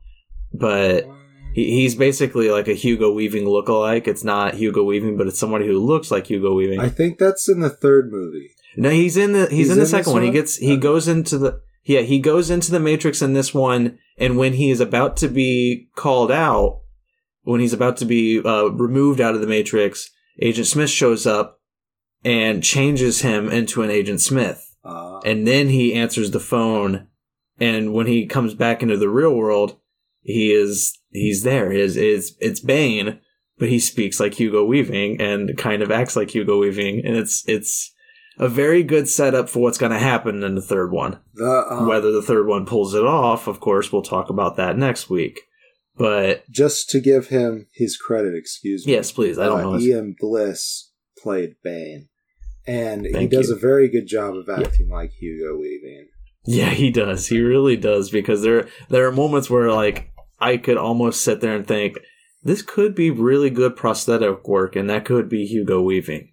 [0.53, 1.07] but
[1.53, 4.07] he, he's basically like a Hugo Weaving lookalike.
[4.07, 6.79] It's not Hugo Weaving, but it's somebody who looks like Hugo Weaving.
[6.79, 8.51] I think that's in the third movie.
[8.75, 10.23] no, he's in the he's, He's in the in second one.
[10.23, 13.97] He gets he goes into the yeah he goes into the Matrix in this one,
[14.17, 16.81] and when he is about to be called out,
[17.43, 21.59] when he's about to be uh, removed out of the Matrix, Agent Smith shows up
[22.23, 27.07] and changes him into an Agent Smith Uh, and then he answers the phone
[27.59, 29.77] and when he comes back into the real world
[30.21, 31.71] he is he's there.
[31.71, 33.19] Is is it's bane
[33.57, 37.47] but he speaks like hugo weaving and kind of acts like hugo weaving and it's
[37.47, 37.93] it's
[38.39, 41.19] a very good setup for what's going to happen in the third one.
[41.33, 44.77] The um, whether the third one pulls it off of course we'll talk about that
[44.77, 45.39] next week
[45.97, 48.93] but just to give him his credit, excuse me.
[48.93, 49.39] yes please.
[49.39, 52.09] I don't uh, know Ian Bliss played Bane,
[52.67, 53.55] and he does you.
[53.55, 56.07] a very good job of acting like Hugo Weaving.
[56.45, 57.27] Yeah, he does.
[57.27, 61.55] He really does because there there are moments where like I could almost sit there
[61.55, 61.97] and think
[62.43, 66.31] this could be really good prosthetic work and that could be Hugo Weaving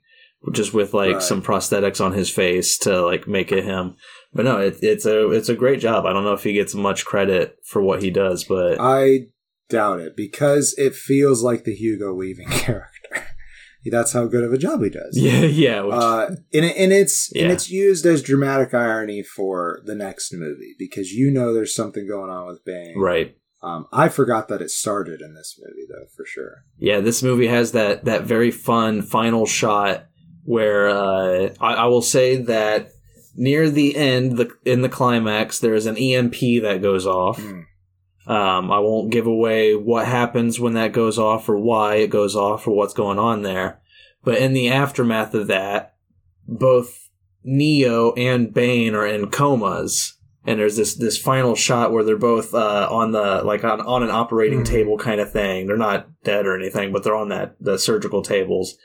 [0.53, 1.23] just with like Right.
[1.23, 3.97] some prosthetics on his face to like make it him.
[4.33, 6.05] But no, it, it's a it's a great job.
[6.07, 9.27] I don't know if he gets much credit for what he does, but I
[9.71, 13.04] doubt it because it feels like the Hugo Weaving character.
[13.91, 15.17] That's how good of a job he does.
[15.19, 19.95] yeah, yeah, which, Uh, and, and it's and it's used as dramatic irony for the
[19.95, 22.99] next movie because you know there's something going on with Bane.
[22.99, 23.37] right.
[23.63, 26.65] Um, I forgot that it started in this movie though, for sure.
[26.79, 30.07] Yeah, this movie has that that very fun final shot
[30.45, 32.91] where uh, I, I will say that
[33.35, 37.41] near the end, the in the climax, there is an EMP that goes off.
[37.41, 37.65] Mm.
[38.27, 42.35] Um, I won't give away what happens when that goes off or why it goes
[42.35, 43.81] off or what's going on there.
[44.23, 45.95] But in the aftermath of that,
[46.49, 47.11] both
[47.43, 50.15] Neo and Bane are in comas.
[50.47, 54.03] And there's this, this final shot where they're both uh, on the like on, on
[54.03, 54.67] an operating Mhm.
[54.67, 55.67] table kind of thing.
[55.67, 58.77] They're not dead or anything, but they're on that the surgical tables,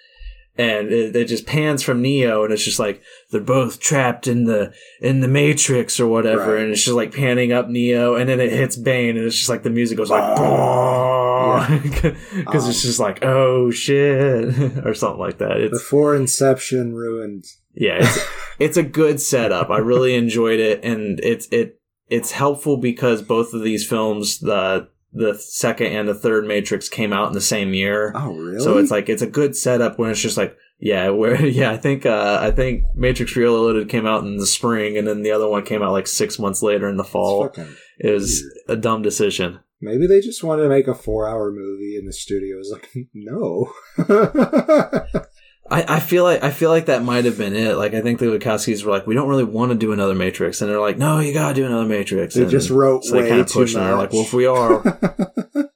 [0.58, 4.44] and it, it just pans from Neo, and it's just like they're both trapped in
[4.46, 6.62] the in the Matrix or whatever, Right.
[6.64, 9.50] and it's just like panning up Neo, and then it hits Bane, and it's just
[9.50, 12.16] like the music goes like, because
[12.66, 14.54] Um, it's just like oh shit
[14.86, 15.58] or something like that.
[15.58, 17.46] It's Before Inception ruined.
[17.74, 18.20] yeah, it's
[18.60, 19.70] it's a good setup.
[19.70, 24.90] I really enjoyed it, and it's it it's helpful because both of these films, the
[25.14, 28.12] the second and the third Matrix, came out in the same year.
[28.16, 28.60] Oh, really?
[28.60, 31.78] So it's like it's a good setup when it's just like yeah, where yeah, I
[31.78, 35.48] think uh, I think Matrix Reloaded came out in the spring, and then the other
[35.48, 37.44] one came out like six months later in the fall.
[37.44, 38.80] fucking It was weird.
[38.80, 39.60] a dumb decision.
[39.82, 43.72] Maybe they just wanted to make a four-hour movie, and the studio was like, "No."
[45.72, 47.76] I, I feel like I feel like that might have been it.
[47.78, 50.62] Like I think the Wachowskis were like, we don't really want to do another Matrix,
[50.62, 52.36] and they're like, no, you gotta do another Matrix.
[52.36, 53.82] they And just wrote so they way kind of too pushed much.
[53.84, 53.86] it.
[53.86, 54.84] They're like, well, if we are,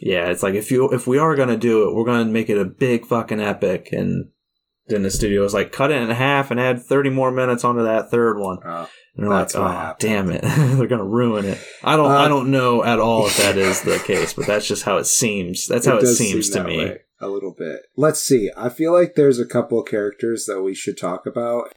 [0.00, 2.58] yeah, it's like if you if we are gonna do it, we're gonna make it
[2.58, 3.88] a big fucking epic.
[3.92, 4.30] And
[4.86, 7.82] then the studio was like, cut it in half and add thirty more minutes onto
[7.84, 8.58] that third one.
[8.64, 9.98] Oh, And they're like, oh, happened.
[10.00, 10.42] damn it,
[10.78, 11.58] they're gonna ruin it.
[11.82, 14.66] I don't Uh, I don't know at all if that is the case, but that's
[14.66, 15.66] just how it seems.
[15.66, 16.78] That's how it, does seems seem to me.
[16.78, 17.80] way a little bit.
[17.96, 18.50] Let's see.
[18.56, 21.72] I feel like there's a couple of characters that we should talk about.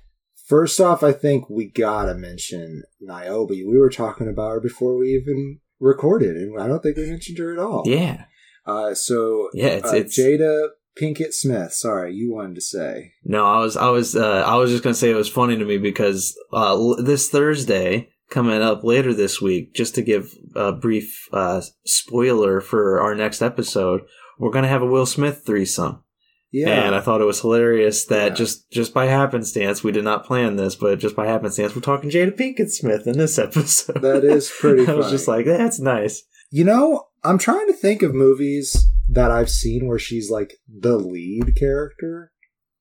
[0.47, 3.50] First off, I think we gotta mention Niobe.
[3.52, 7.38] We were talking about her before we even recorded, and I don't think we mentioned
[7.39, 7.84] her at all.
[7.86, 8.26] Yeah,
[8.65, 10.69] Uh, so yeah, it's uh, it's Jada
[11.00, 11.73] Pinkett Smith.
[11.73, 13.12] Sorry, you wanted to say.
[13.23, 15.65] No, I was, I was, uh, I was just gonna say it was funny to
[15.65, 20.71] me because uh, l- this Thursday coming up later this week, just to give a
[20.71, 24.02] brief uh, spoiler for our next episode,
[24.39, 26.04] we're gonna have a Will Smith threesome,
[26.52, 28.36] Yeah, and I thought it was hilarious that Yeah.
[28.36, 32.10] just just by happenstance we did not plan this, but just by happenstance we're talking
[32.10, 34.02] Jada Pinkett Smith in this episode.
[34.02, 36.23] That is pretty I was just like, that's nice.
[36.52, 40.97] you know, I'm trying to think of movies that I've seen where she's like the
[40.97, 42.32] lead character,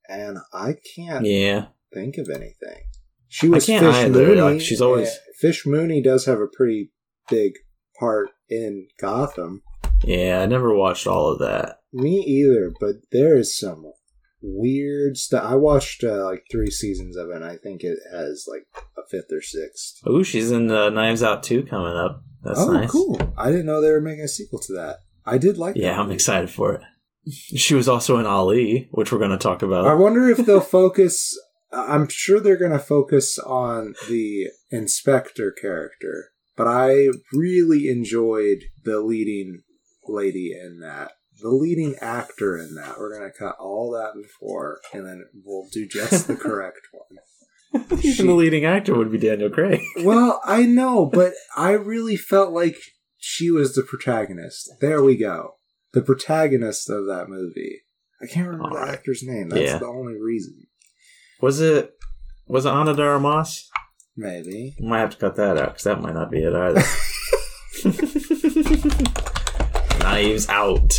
[0.09, 2.83] and I can't Yeah, think of anything.
[3.29, 4.41] She was Fish either, Mooney.
[4.41, 6.93] like, she's always- Fish Mooney does have a pretty
[7.29, 7.53] big
[7.99, 9.63] part in Gotham.
[10.07, 11.81] Yeah, I never watched all of that.
[11.93, 13.93] Me either, but there is some
[14.41, 15.45] weird stuff.
[15.45, 18.67] I watched uh, like three seasons of it, and I think it has like
[18.97, 20.01] a fifth or sixth.
[20.07, 22.23] Oh, she's in uh, Knives Out 2 coming up.
[22.43, 22.91] That's oh, nice.
[22.91, 23.19] cool!
[23.37, 24.99] I didn't know they were making a sequel to that.
[25.25, 25.75] I did like.
[25.77, 26.15] Yeah, I'm movie.
[26.15, 26.83] excited for it.
[27.29, 29.87] She was also in Ali, which we're going to talk about.
[29.87, 31.37] I wonder if they'll focus.
[31.73, 39.01] I'm sure they're going to focus on the inspector character, but I really enjoyed the
[39.01, 39.63] leading
[40.09, 41.13] lady in that.
[41.41, 42.99] The leading actor in that.
[42.99, 47.89] We're going to cut all that before, and then we'll do just the correct one.
[48.03, 49.83] Even the leading actor would be Daniel Craig.
[50.03, 52.77] Well, I know, but I really felt like
[53.19, 54.71] she was the protagonist.
[54.81, 55.57] There we go.
[55.93, 57.83] The protagonist of that movie.
[58.23, 58.95] I can't remember the Alright.
[58.95, 59.51] actor's name.
[59.51, 59.79] That's Yeah.
[59.79, 60.67] the only reason.
[61.43, 61.93] Was it
[62.47, 63.69] was it Ana de Armas?
[64.17, 64.75] Maybe.
[64.81, 66.83] We might have to cut that out because that might not be it either.
[70.17, 70.95] Knives Out.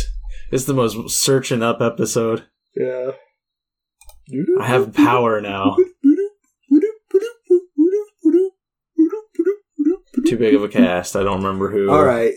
[0.52, 2.44] It's the most searching up episode.
[2.76, 3.10] Yeah.
[4.60, 5.76] I have power now.
[10.24, 11.16] Too big of a cast.
[11.16, 11.90] I don't remember who.
[11.90, 12.34] All right.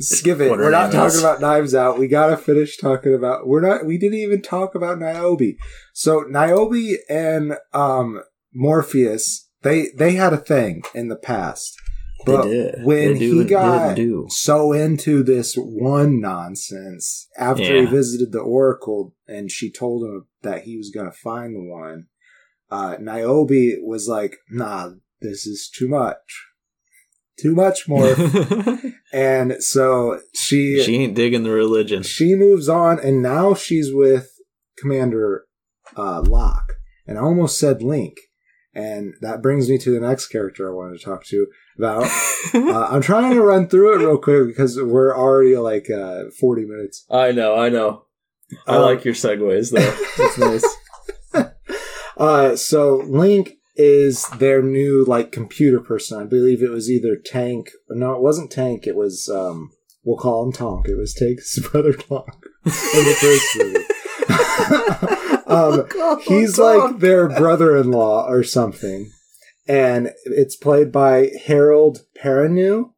[0.00, 0.50] Skip it.
[0.50, 0.94] We're not is.
[0.94, 1.98] talking about Knives Out.
[1.98, 3.46] We gotta finish talking about.
[3.46, 3.84] We're not.
[3.84, 5.56] We didn't even talk about Niobe.
[5.92, 8.22] So Niobe and um,
[8.54, 11.76] Morpheus, they they had a thing in the past.
[12.26, 19.50] But when he got so into this one nonsense after he visited the Oracle and
[19.50, 22.06] she told him that he was going to find the one,
[22.70, 26.46] uh, Niobe was like, nah, this is too much.
[27.40, 28.14] Too much more.
[29.12, 32.02] and so she, she ain't digging the religion.
[32.02, 34.28] she moves on and now she's with
[34.76, 35.44] Commander
[35.96, 36.74] uh, Locke.
[37.06, 38.18] And I almost said Link.
[38.74, 42.06] And that brings me to the next character I wanted to talk to about.
[42.54, 46.64] Uh, I'm trying to run through it real quick because we're already like uh, 40
[46.66, 47.04] minutes.
[47.10, 48.04] I know, I know.
[48.66, 49.96] I Um, like your segues though.
[50.24, 50.64] It's nice.
[52.16, 56.20] Uh, so Link is their new like computer person.
[56.20, 57.70] I believe it was either Tank.
[57.90, 58.86] No, it wasn't Tank.
[58.86, 59.70] It was um,
[60.04, 60.88] we'll call him Tonk.
[60.88, 62.28] It was Tank's brother Tonk
[62.64, 65.14] in the first movie.
[65.64, 69.10] Um, he's like their brother-in-law or something,
[69.66, 72.92] and it's played by Harold Perrineau.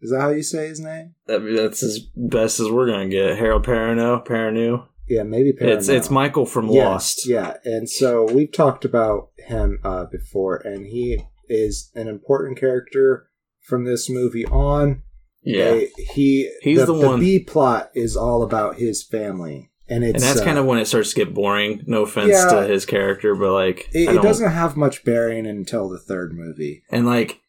[0.00, 1.14] Is that how you say his name?
[1.26, 3.38] That, that's as best as we're gonna get.
[3.38, 4.86] Harold Perrineau, Perrineau.
[5.08, 5.76] Yeah, maybe Perrineau.
[5.76, 7.26] It's it's Michael from Yes, Lost.
[7.26, 13.28] Yeah, and so we've talked about him uh, before, and he is an important character
[13.60, 15.02] from this movie on.
[15.42, 15.72] Yeah.
[15.72, 20.14] They- he He's the, the one- B plot is all about his family, and it's
[20.14, 21.82] and that's uh, kind of when it starts to get boring.
[21.86, 22.48] No offense Yeah.
[22.60, 26.82] to his character, but like it, it doesn't have much bearing until the third movie.
[26.90, 27.40] and like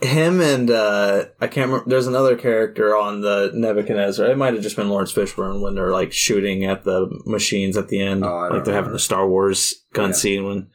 [0.00, 1.90] him and uh I can't remember.
[1.90, 4.30] There's another character on the Nebuchadnezzar.
[4.30, 7.88] It might have just been Laurence Fishburne when they're like shooting at the machines at
[7.88, 10.14] the end, Oh, like they're having the Star Wars gun Yeah.
[10.16, 10.44] scene.
[10.44, 10.68] When,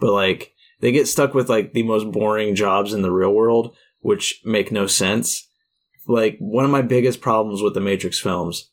[0.00, 3.74] but like they get stuck with like the most boring jobs in the real world,
[4.00, 5.46] which make no sense.
[6.06, 8.70] Like one of my biggest problems with the Matrix films.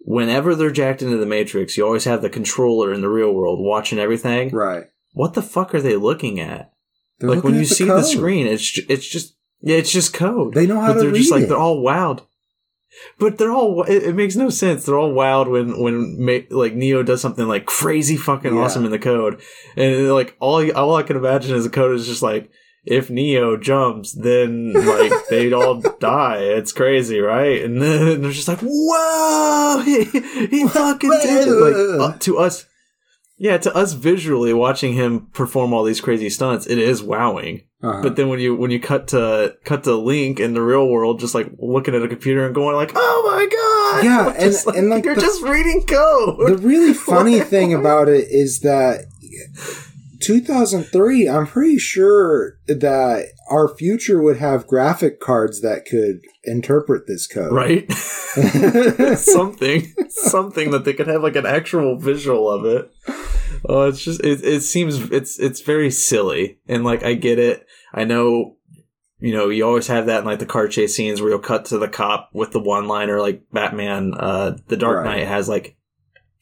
[0.00, 3.58] Whenever they're jacked into the Matrix, you always have the controller in the real world
[3.60, 4.50] watching everything.
[4.50, 4.84] Right.
[5.12, 6.72] What the fuck are they looking at?
[7.18, 7.98] They're like when looking you at see code.
[8.00, 10.54] the screen, it's ju- it's just yeah, it's just code.
[10.54, 11.48] They know how but to they're read just like it.
[11.48, 12.22] they're all wowed.
[13.18, 14.84] But they're all it, it makes no sense.
[14.84, 18.60] They're all wowed when when ma- like Neo does something like crazy fucking Yeah.
[18.60, 19.40] awesome in the code,
[19.76, 22.50] and like all all I can imagine is the code is just like
[22.90, 26.38] if Neo jumps, then like they'd all die.
[26.38, 27.62] It's crazy, right?
[27.64, 31.50] And then they're just like, whoa, he, he fucking did it.
[32.00, 32.66] Like uh, to us.
[33.40, 37.62] Yeah, to us visually watching him perform all these crazy stunts, it is wowing.
[37.80, 38.02] Uh-huh.
[38.02, 41.20] But then when you when you cut to cut to Link in the real world,
[41.20, 44.66] just like looking at a computer and going like, "Oh my god!" Yeah, and- Just
[44.66, 46.48] and, like, you're the- just reading code.
[46.48, 49.04] the really funny thing about it is that
[50.20, 57.26] 2003 i'm pretty sure that our future would have graphic cards that could interpret this
[57.26, 57.90] code right?
[59.16, 62.90] something, something that they could have like an actual visual of it.
[63.64, 64.44] Oh, it's just it.
[64.44, 67.66] It seems it's it's very silly, and like I get it.
[67.92, 68.56] I know,
[69.18, 71.64] you know, you always have that in like the car chase scenes where you'll cut
[71.66, 74.12] to the cop with the one liner, like Batman.
[74.14, 75.18] Uh, the Dark Right.
[75.18, 75.77] Knight has like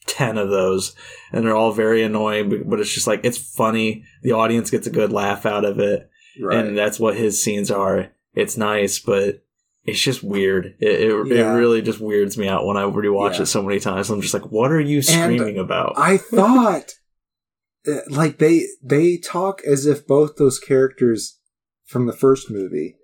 [0.07, 0.95] ten of those,
[1.31, 2.63] and they're all very annoying.
[2.65, 4.03] But, it's just like it's funny.
[4.23, 6.09] The audience gets a good laugh out of it,
[6.41, 8.09] right and that's what his scenes are.
[8.33, 9.43] It's nice, but
[9.83, 10.75] it's just weird.
[10.79, 11.53] It it, Yeah.
[11.53, 13.43] it really just weirds me out when I rewatch Yeah.
[13.43, 14.09] it so many times.
[14.09, 15.93] I'm just like, what are you screaming about?
[15.97, 16.93] i thought
[17.87, 21.39] uh, like they they talk as if both those characters
[21.85, 22.95] from the first movie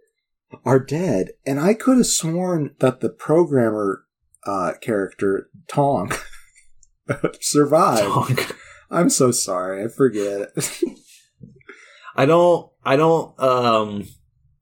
[0.66, 4.04] are dead and i could have sworn that the programmer
[4.45, 6.12] uh, character Tong
[7.41, 8.01] survived.
[8.04, 8.38] Tong.
[8.91, 9.84] I'm so sorry.
[9.84, 10.49] I forget.
[12.16, 12.70] I don't.
[12.84, 13.39] I don't.
[13.39, 14.08] Um,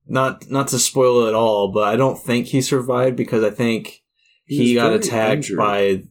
[0.07, 3.49] not not to spoil it at all, but I don't think he survived because I
[3.49, 4.01] think
[4.45, 5.57] he, He got attacked injured.
[5.57, 6.03] by.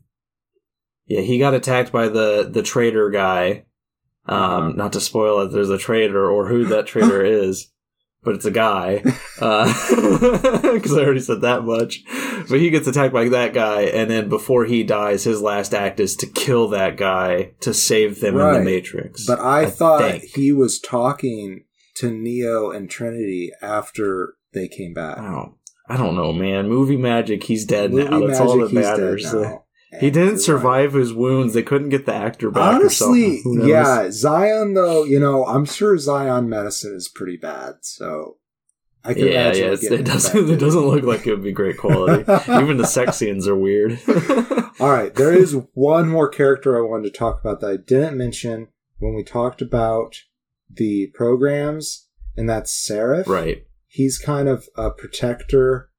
[1.06, 3.64] Yeah, he got attacked by the the trader guy.
[4.26, 4.68] Um, Uh-huh.
[4.76, 7.68] not to spoil it, there's a traitor or who that traitor is,
[8.22, 9.02] but it's a guy.
[9.40, 9.66] Uh,
[10.74, 12.02] because I already said that much.
[12.48, 16.00] But he gets attacked by that guy, and then before he dies, his last act
[16.00, 19.26] is to kill that guy to save them in the Matrix.
[19.26, 20.24] But I, I thought think.
[20.34, 21.64] he was talking
[21.96, 25.18] to Neo and Trinity after they came back.
[25.18, 25.54] I don't,
[25.88, 26.68] I don't know, man.
[26.68, 28.26] Movie magic, he's dead Movie now.
[28.26, 29.60] That's all magic, that he's dead matters.
[29.98, 31.52] He didn't survive his wounds.
[31.52, 32.76] They couldn't get the actor back.
[32.76, 33.42] Honestly.
[33.44, 37.76] Yeah, Zion though, you know, I'm sure Zion medicine is pretty bad.
[37.80, 38.36] So
[39.02, 39.98] I can yeah, imagine yeah.
[39.98, 40.50] it doesn't.
[40.50, 42.20] It doesn't look like it would be great quality.
[42.48, 43.98] Even the sex scenes are weird.
[44.80, 48.16] All right, there is one more character I wanted to talk about that I didn't
[48.16, 48.68] mention
[48.98, 50.16] when we talked about
[50.70, 53.26] the programs, and that's Seraph.
[53.26, 53.64] right.
[53.86, 55.89] He's kind of a protector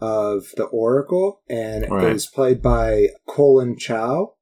[0.00, 2.14] of the Oracle, and Right.
[2.14, 4.32] is played by Collin Chou,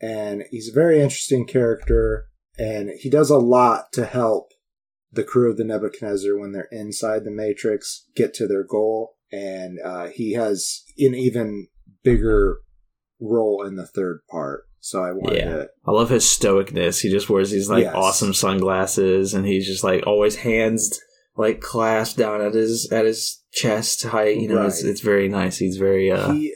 [0.00, 2.26] and he's a very interesting character,
[2.58, 4.50] and he does a lot to help
[5.12, 9.78] the crew of the Nebuchadnezzar when they're inside the Matrix get to their goal, and
[9.84, 11.68] uh, he has an even
[12.02, 12.58] bigger
[13.20, 14.64] role in the third part.
[14.80, 15.44] So I wanted Yeah.
[15.50, 17.00] to I love his stoicness.
[17.00, 17.94] He just wears these like Yes.
[17.96, 21.00] awesome sunglasses, and he's just like always hands
[21.36, 24.36] like clasped down at his at his chest height.
[24.38, 24.90] You know, it's Right.
[24.90, 25.58] it's very nice.
[25.58, 26.54] He's very uh, he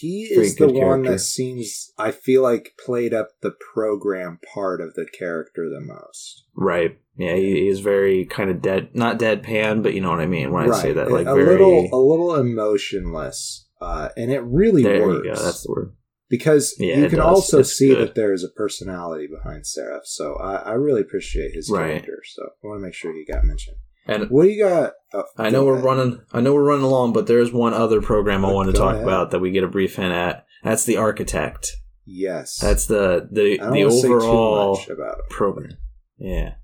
[0.00, 1.10] he is the one character.
[1.12, 6.44] that seems I feel like played up the program part of the character the most.
[6.54, 6.98] right.
[7.16, 10.26] Yeah, he, he is very kind of dead, not deadpan, but you know what I
[10.26, 11.12] mean when I say that.
[11.12, 11.46] Like a very.
[11.46, 15.40] little a little emotionless, uh, and it really there works you go.
[15.42, 15.92] That's the word.
[16.28, 17.26] because Yeah, you can does.
[17.28, 18.08] also It's see good.
[18.08, 20.06] that there is a personality behind Seraph.
[20.06, 21.88] So I, I really appreciate his Right.
[22.02, 22.20] character.
[22.24, 23.76] So I want to make sure he got mentioned.
[24.06, 24.92] And What do you got?
[25.14, 25.84] Oh, I know we're ahead.
[25.84, 26.20] running.
[26.32, 28.94] I know we're running along, but there is one other program I want to talk
[28.94, 29.04] ahead.
[29.04, 30.44] about that we get a brief hint at.
[30.62, 31.70] That's the Architect.
[32.06, 35.78] Yes, That's the the the wanna say too overall about program.
[36.18, 36.54] Yeah,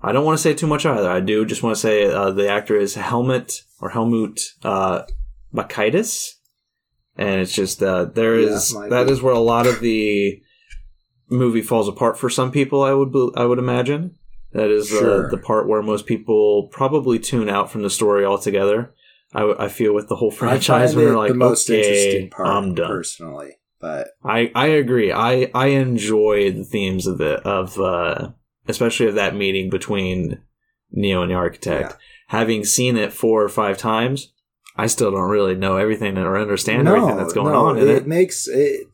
[0.00, 1.10] I don't want to say too much either.
[1.10, 5.02] I do just want to say uh, the actor is Helmut or Helmut uh,
[5.54, 6.30] Bakaitis,
[7.16, 9.12] and it's just uh, there Yeah, is that be.
[9.12, 10.40] is where a lot of the
[11.28, 12.82] movie falls apart for some people.
[12.82, 14.16] I would I would imagine
[14.52, 15.26] that is Sure.
[15.26, 18.94] uh, the part where most people probably tune out from the story altogether.
[19.34, 22.30] I feel with the whole franchise find when it they're like, the most okay, interesting
[22.30, 22.88] part I'm done.
[22.88, 25.12] personally, but I I agree.
[25.12, 28.30] I I enjoy the themes of the of uh
[28.66, 30.40] especially of that meeting between
[30.90, 31.90] Neo and the architect.
[31.90, 31.96] Yeah.
[32.38, 34.32] Having seen it four or five times,
[34.76, 37.96] I still don't really know everything or understand everything that's going no, on in it,
[37.96, 38.06] it.
[38.06, 38.86] makes it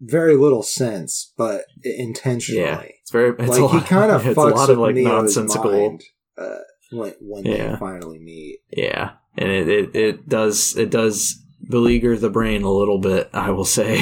[0.00, 2.62] very little sense, but intentionally.
[2.62, 4.94] Yeah, it's very it's like a lot, he kind of it's a lot of like
[4.94, 5.06] Neo's
[5.36, 5.72] nonsensical.
[5.72, 6.02] mind,
[6.38, 6.58] uh,
[6.92, 7.72] when when Yeah.
[7.72, 8.60] they finally meet.
[8.70, 13.30] Yeah, and it, it it does it does beleaguer the brain a little bit.
[13.32, 13.96] I will say,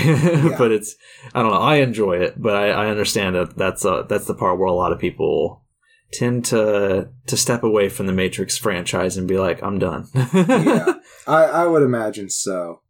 [0.59, 0.95] but it's
[1.35, 1.59] I don't know.
[1.59, 4.73] I enjoy it, but I, I understand that that's uh that's the part where a
[4.73, 5.65] lot of people
[6.13, 10.07] tend to to step away from the Matrix franchise and be like, I'm done.
[10.15, 10.93] yeah,
[11.27, 12.83] I, I would imagine so.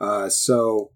[0.00, 0.90] Uh, so,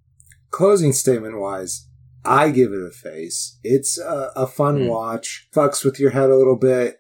[0.50, 1.86] closing statement wise,
[2.24, 3.58] I give it a face.
[3.62, 4.88] It's a, a fun Mm.
[4.88, 5.48] watch.
[5.54, 6.98] Fucks with your head a little bit.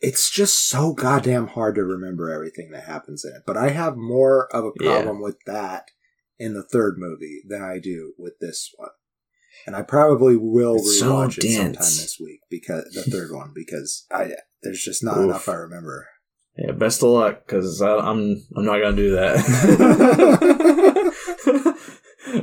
[0.00, 3.42] It's just so goddamn hard to remember everything that happens in it.
[3.46, 4.92] But I have more of a Yeah.
[4.92, 5.90] problem with that
[6.38, 8.88] in the third movie than I do with this one.
[9.66, 13.52] And I probably will It's so rewatch it sometime this week because the third one
[13.54, 14.32] because I
[14.62, 15.24] there's just not Oof.
[15.24, 16.08] enough I remember.
[16.56, 19.36] yeah, best of luck because I'm I'm not gonna do that.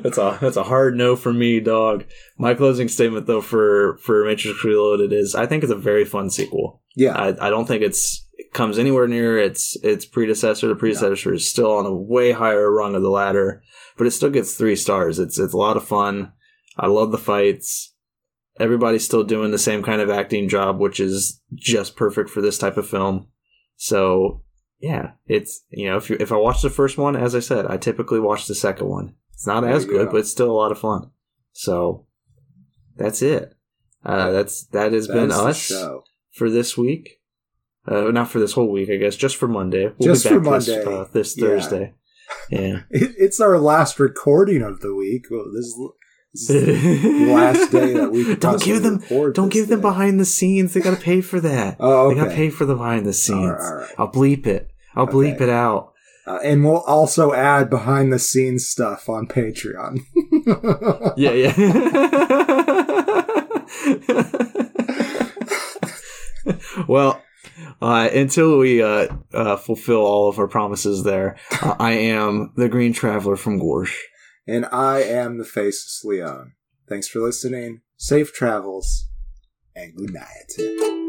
[0.01, 2.05] that's a that's a hard no for me, dog.
[2.38, 6.29] My closing statement though for for Matrix Reloaded is I think it's a very fun
[6.29, 6.81] sequel.
[6.95, 10.67] Yeah, I, I don't think it's it comes anywhere near its its predecessor.
[10.67, 13.61] The predecessor is still on a way higher rung of the ladder,
[13.97, 15.19] but it still gets three stars.
[15.19, 16.33] It's it's a lot of fun.
[16.77, 17.93] I love the fights.
[18.59, 22.57] Everybody's still doing the same kind of acting job, which is just perfect for this
[22.57, 23.27] type of film.
[23.75, 24.43] So
[24.79, 27.65] yeah, it's you know if you if I watch the first one, as I said,
[27.65, 29.15] I typically watch the second one.
[29.38, 30.11] It's not There as good, go.
[30.13, 31.11] but it's still a lot of fun.
[31.53, 32.07] So
[32.95, 33.53] that's it.
[34.03, 35.71] Uh, that's that has been us
[36.33, 37.21] for this week.
[37.88, 39.15] Uh, not for this whole week, I guess.
[39.15, 39.93] Just for Monday.
[39.99, 40.93] We'll Just for back this, Monday.
[41.01, 41.47] uh, this Yeah.
[41.47, 41.93] Thursday.
[42.49, 42.79] Yeah.
[42.89, 45.27] It, it's our last recording of the week.
[45.29, 45.77] Well, this, is,
[46.33, 49.03] this is the last day that we don't give them.
[49.33, 50.73] Don't give them behind the scenes.
[50.73, 51.77] They gotta pay for that.
[51.79, 52.15] Oh, okay.
[52.15, 53.39] They gotta pay for the behind the scenes.
[53.39, 53.93] All right, all right.
[53.99, 54.71] I'll bleep it.
[54.95, 55.43] I'll bleep Okay.
[55.45, 55.93] it out.
[56.28, 60.01] Uh, and we'll also add behind the scenes stuff on Patreon.
[61.17, 61.53] yeah, yeah.
[66.88, 67.23] well,
[67.82, 72.67] uh, until we uh, uh, fulfill all of our promises there, uh, I am the
[72.67, 73.95] Green Traveler from Gorsh.
[74.45, 76.53] and I am the Faceless Leon.
[76.89, 77.82] Thanks for listening.
[77.95, 79.07] Safe travels
[79.75, 81.07] and good night.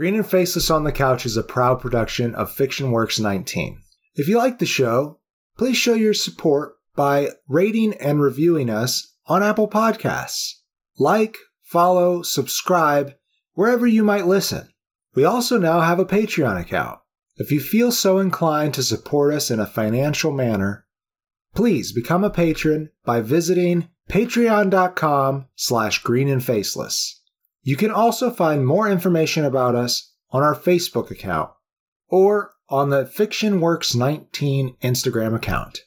[0.00, 3.82] Green and Faceless on the Couch is a proud production of Fiction Works 19.
[4.14, 5.20] If you like the show,
[5.58, 10.54] please show your support by rating and reviewing us on Apple Podcasts.
[10.98, 13.12] Like, follow, subscribe
[13.52, 14.70] wherever you might listen.
[15.14, 16.98] We also now have a Patreon account.
[17.36, 20.86] If you feel so inclined to support us in a financial manner,
[21.54, 27.19] please become a patron by visiting patreon.com slash green and faceless.
[27.62, 31.50] You can also find more information about us on our Facebook account
[32.08, 35.80] or on the FictionWorks19 Instagram account.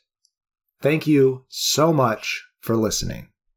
[0.81, 3.32] Thank you so much for listening.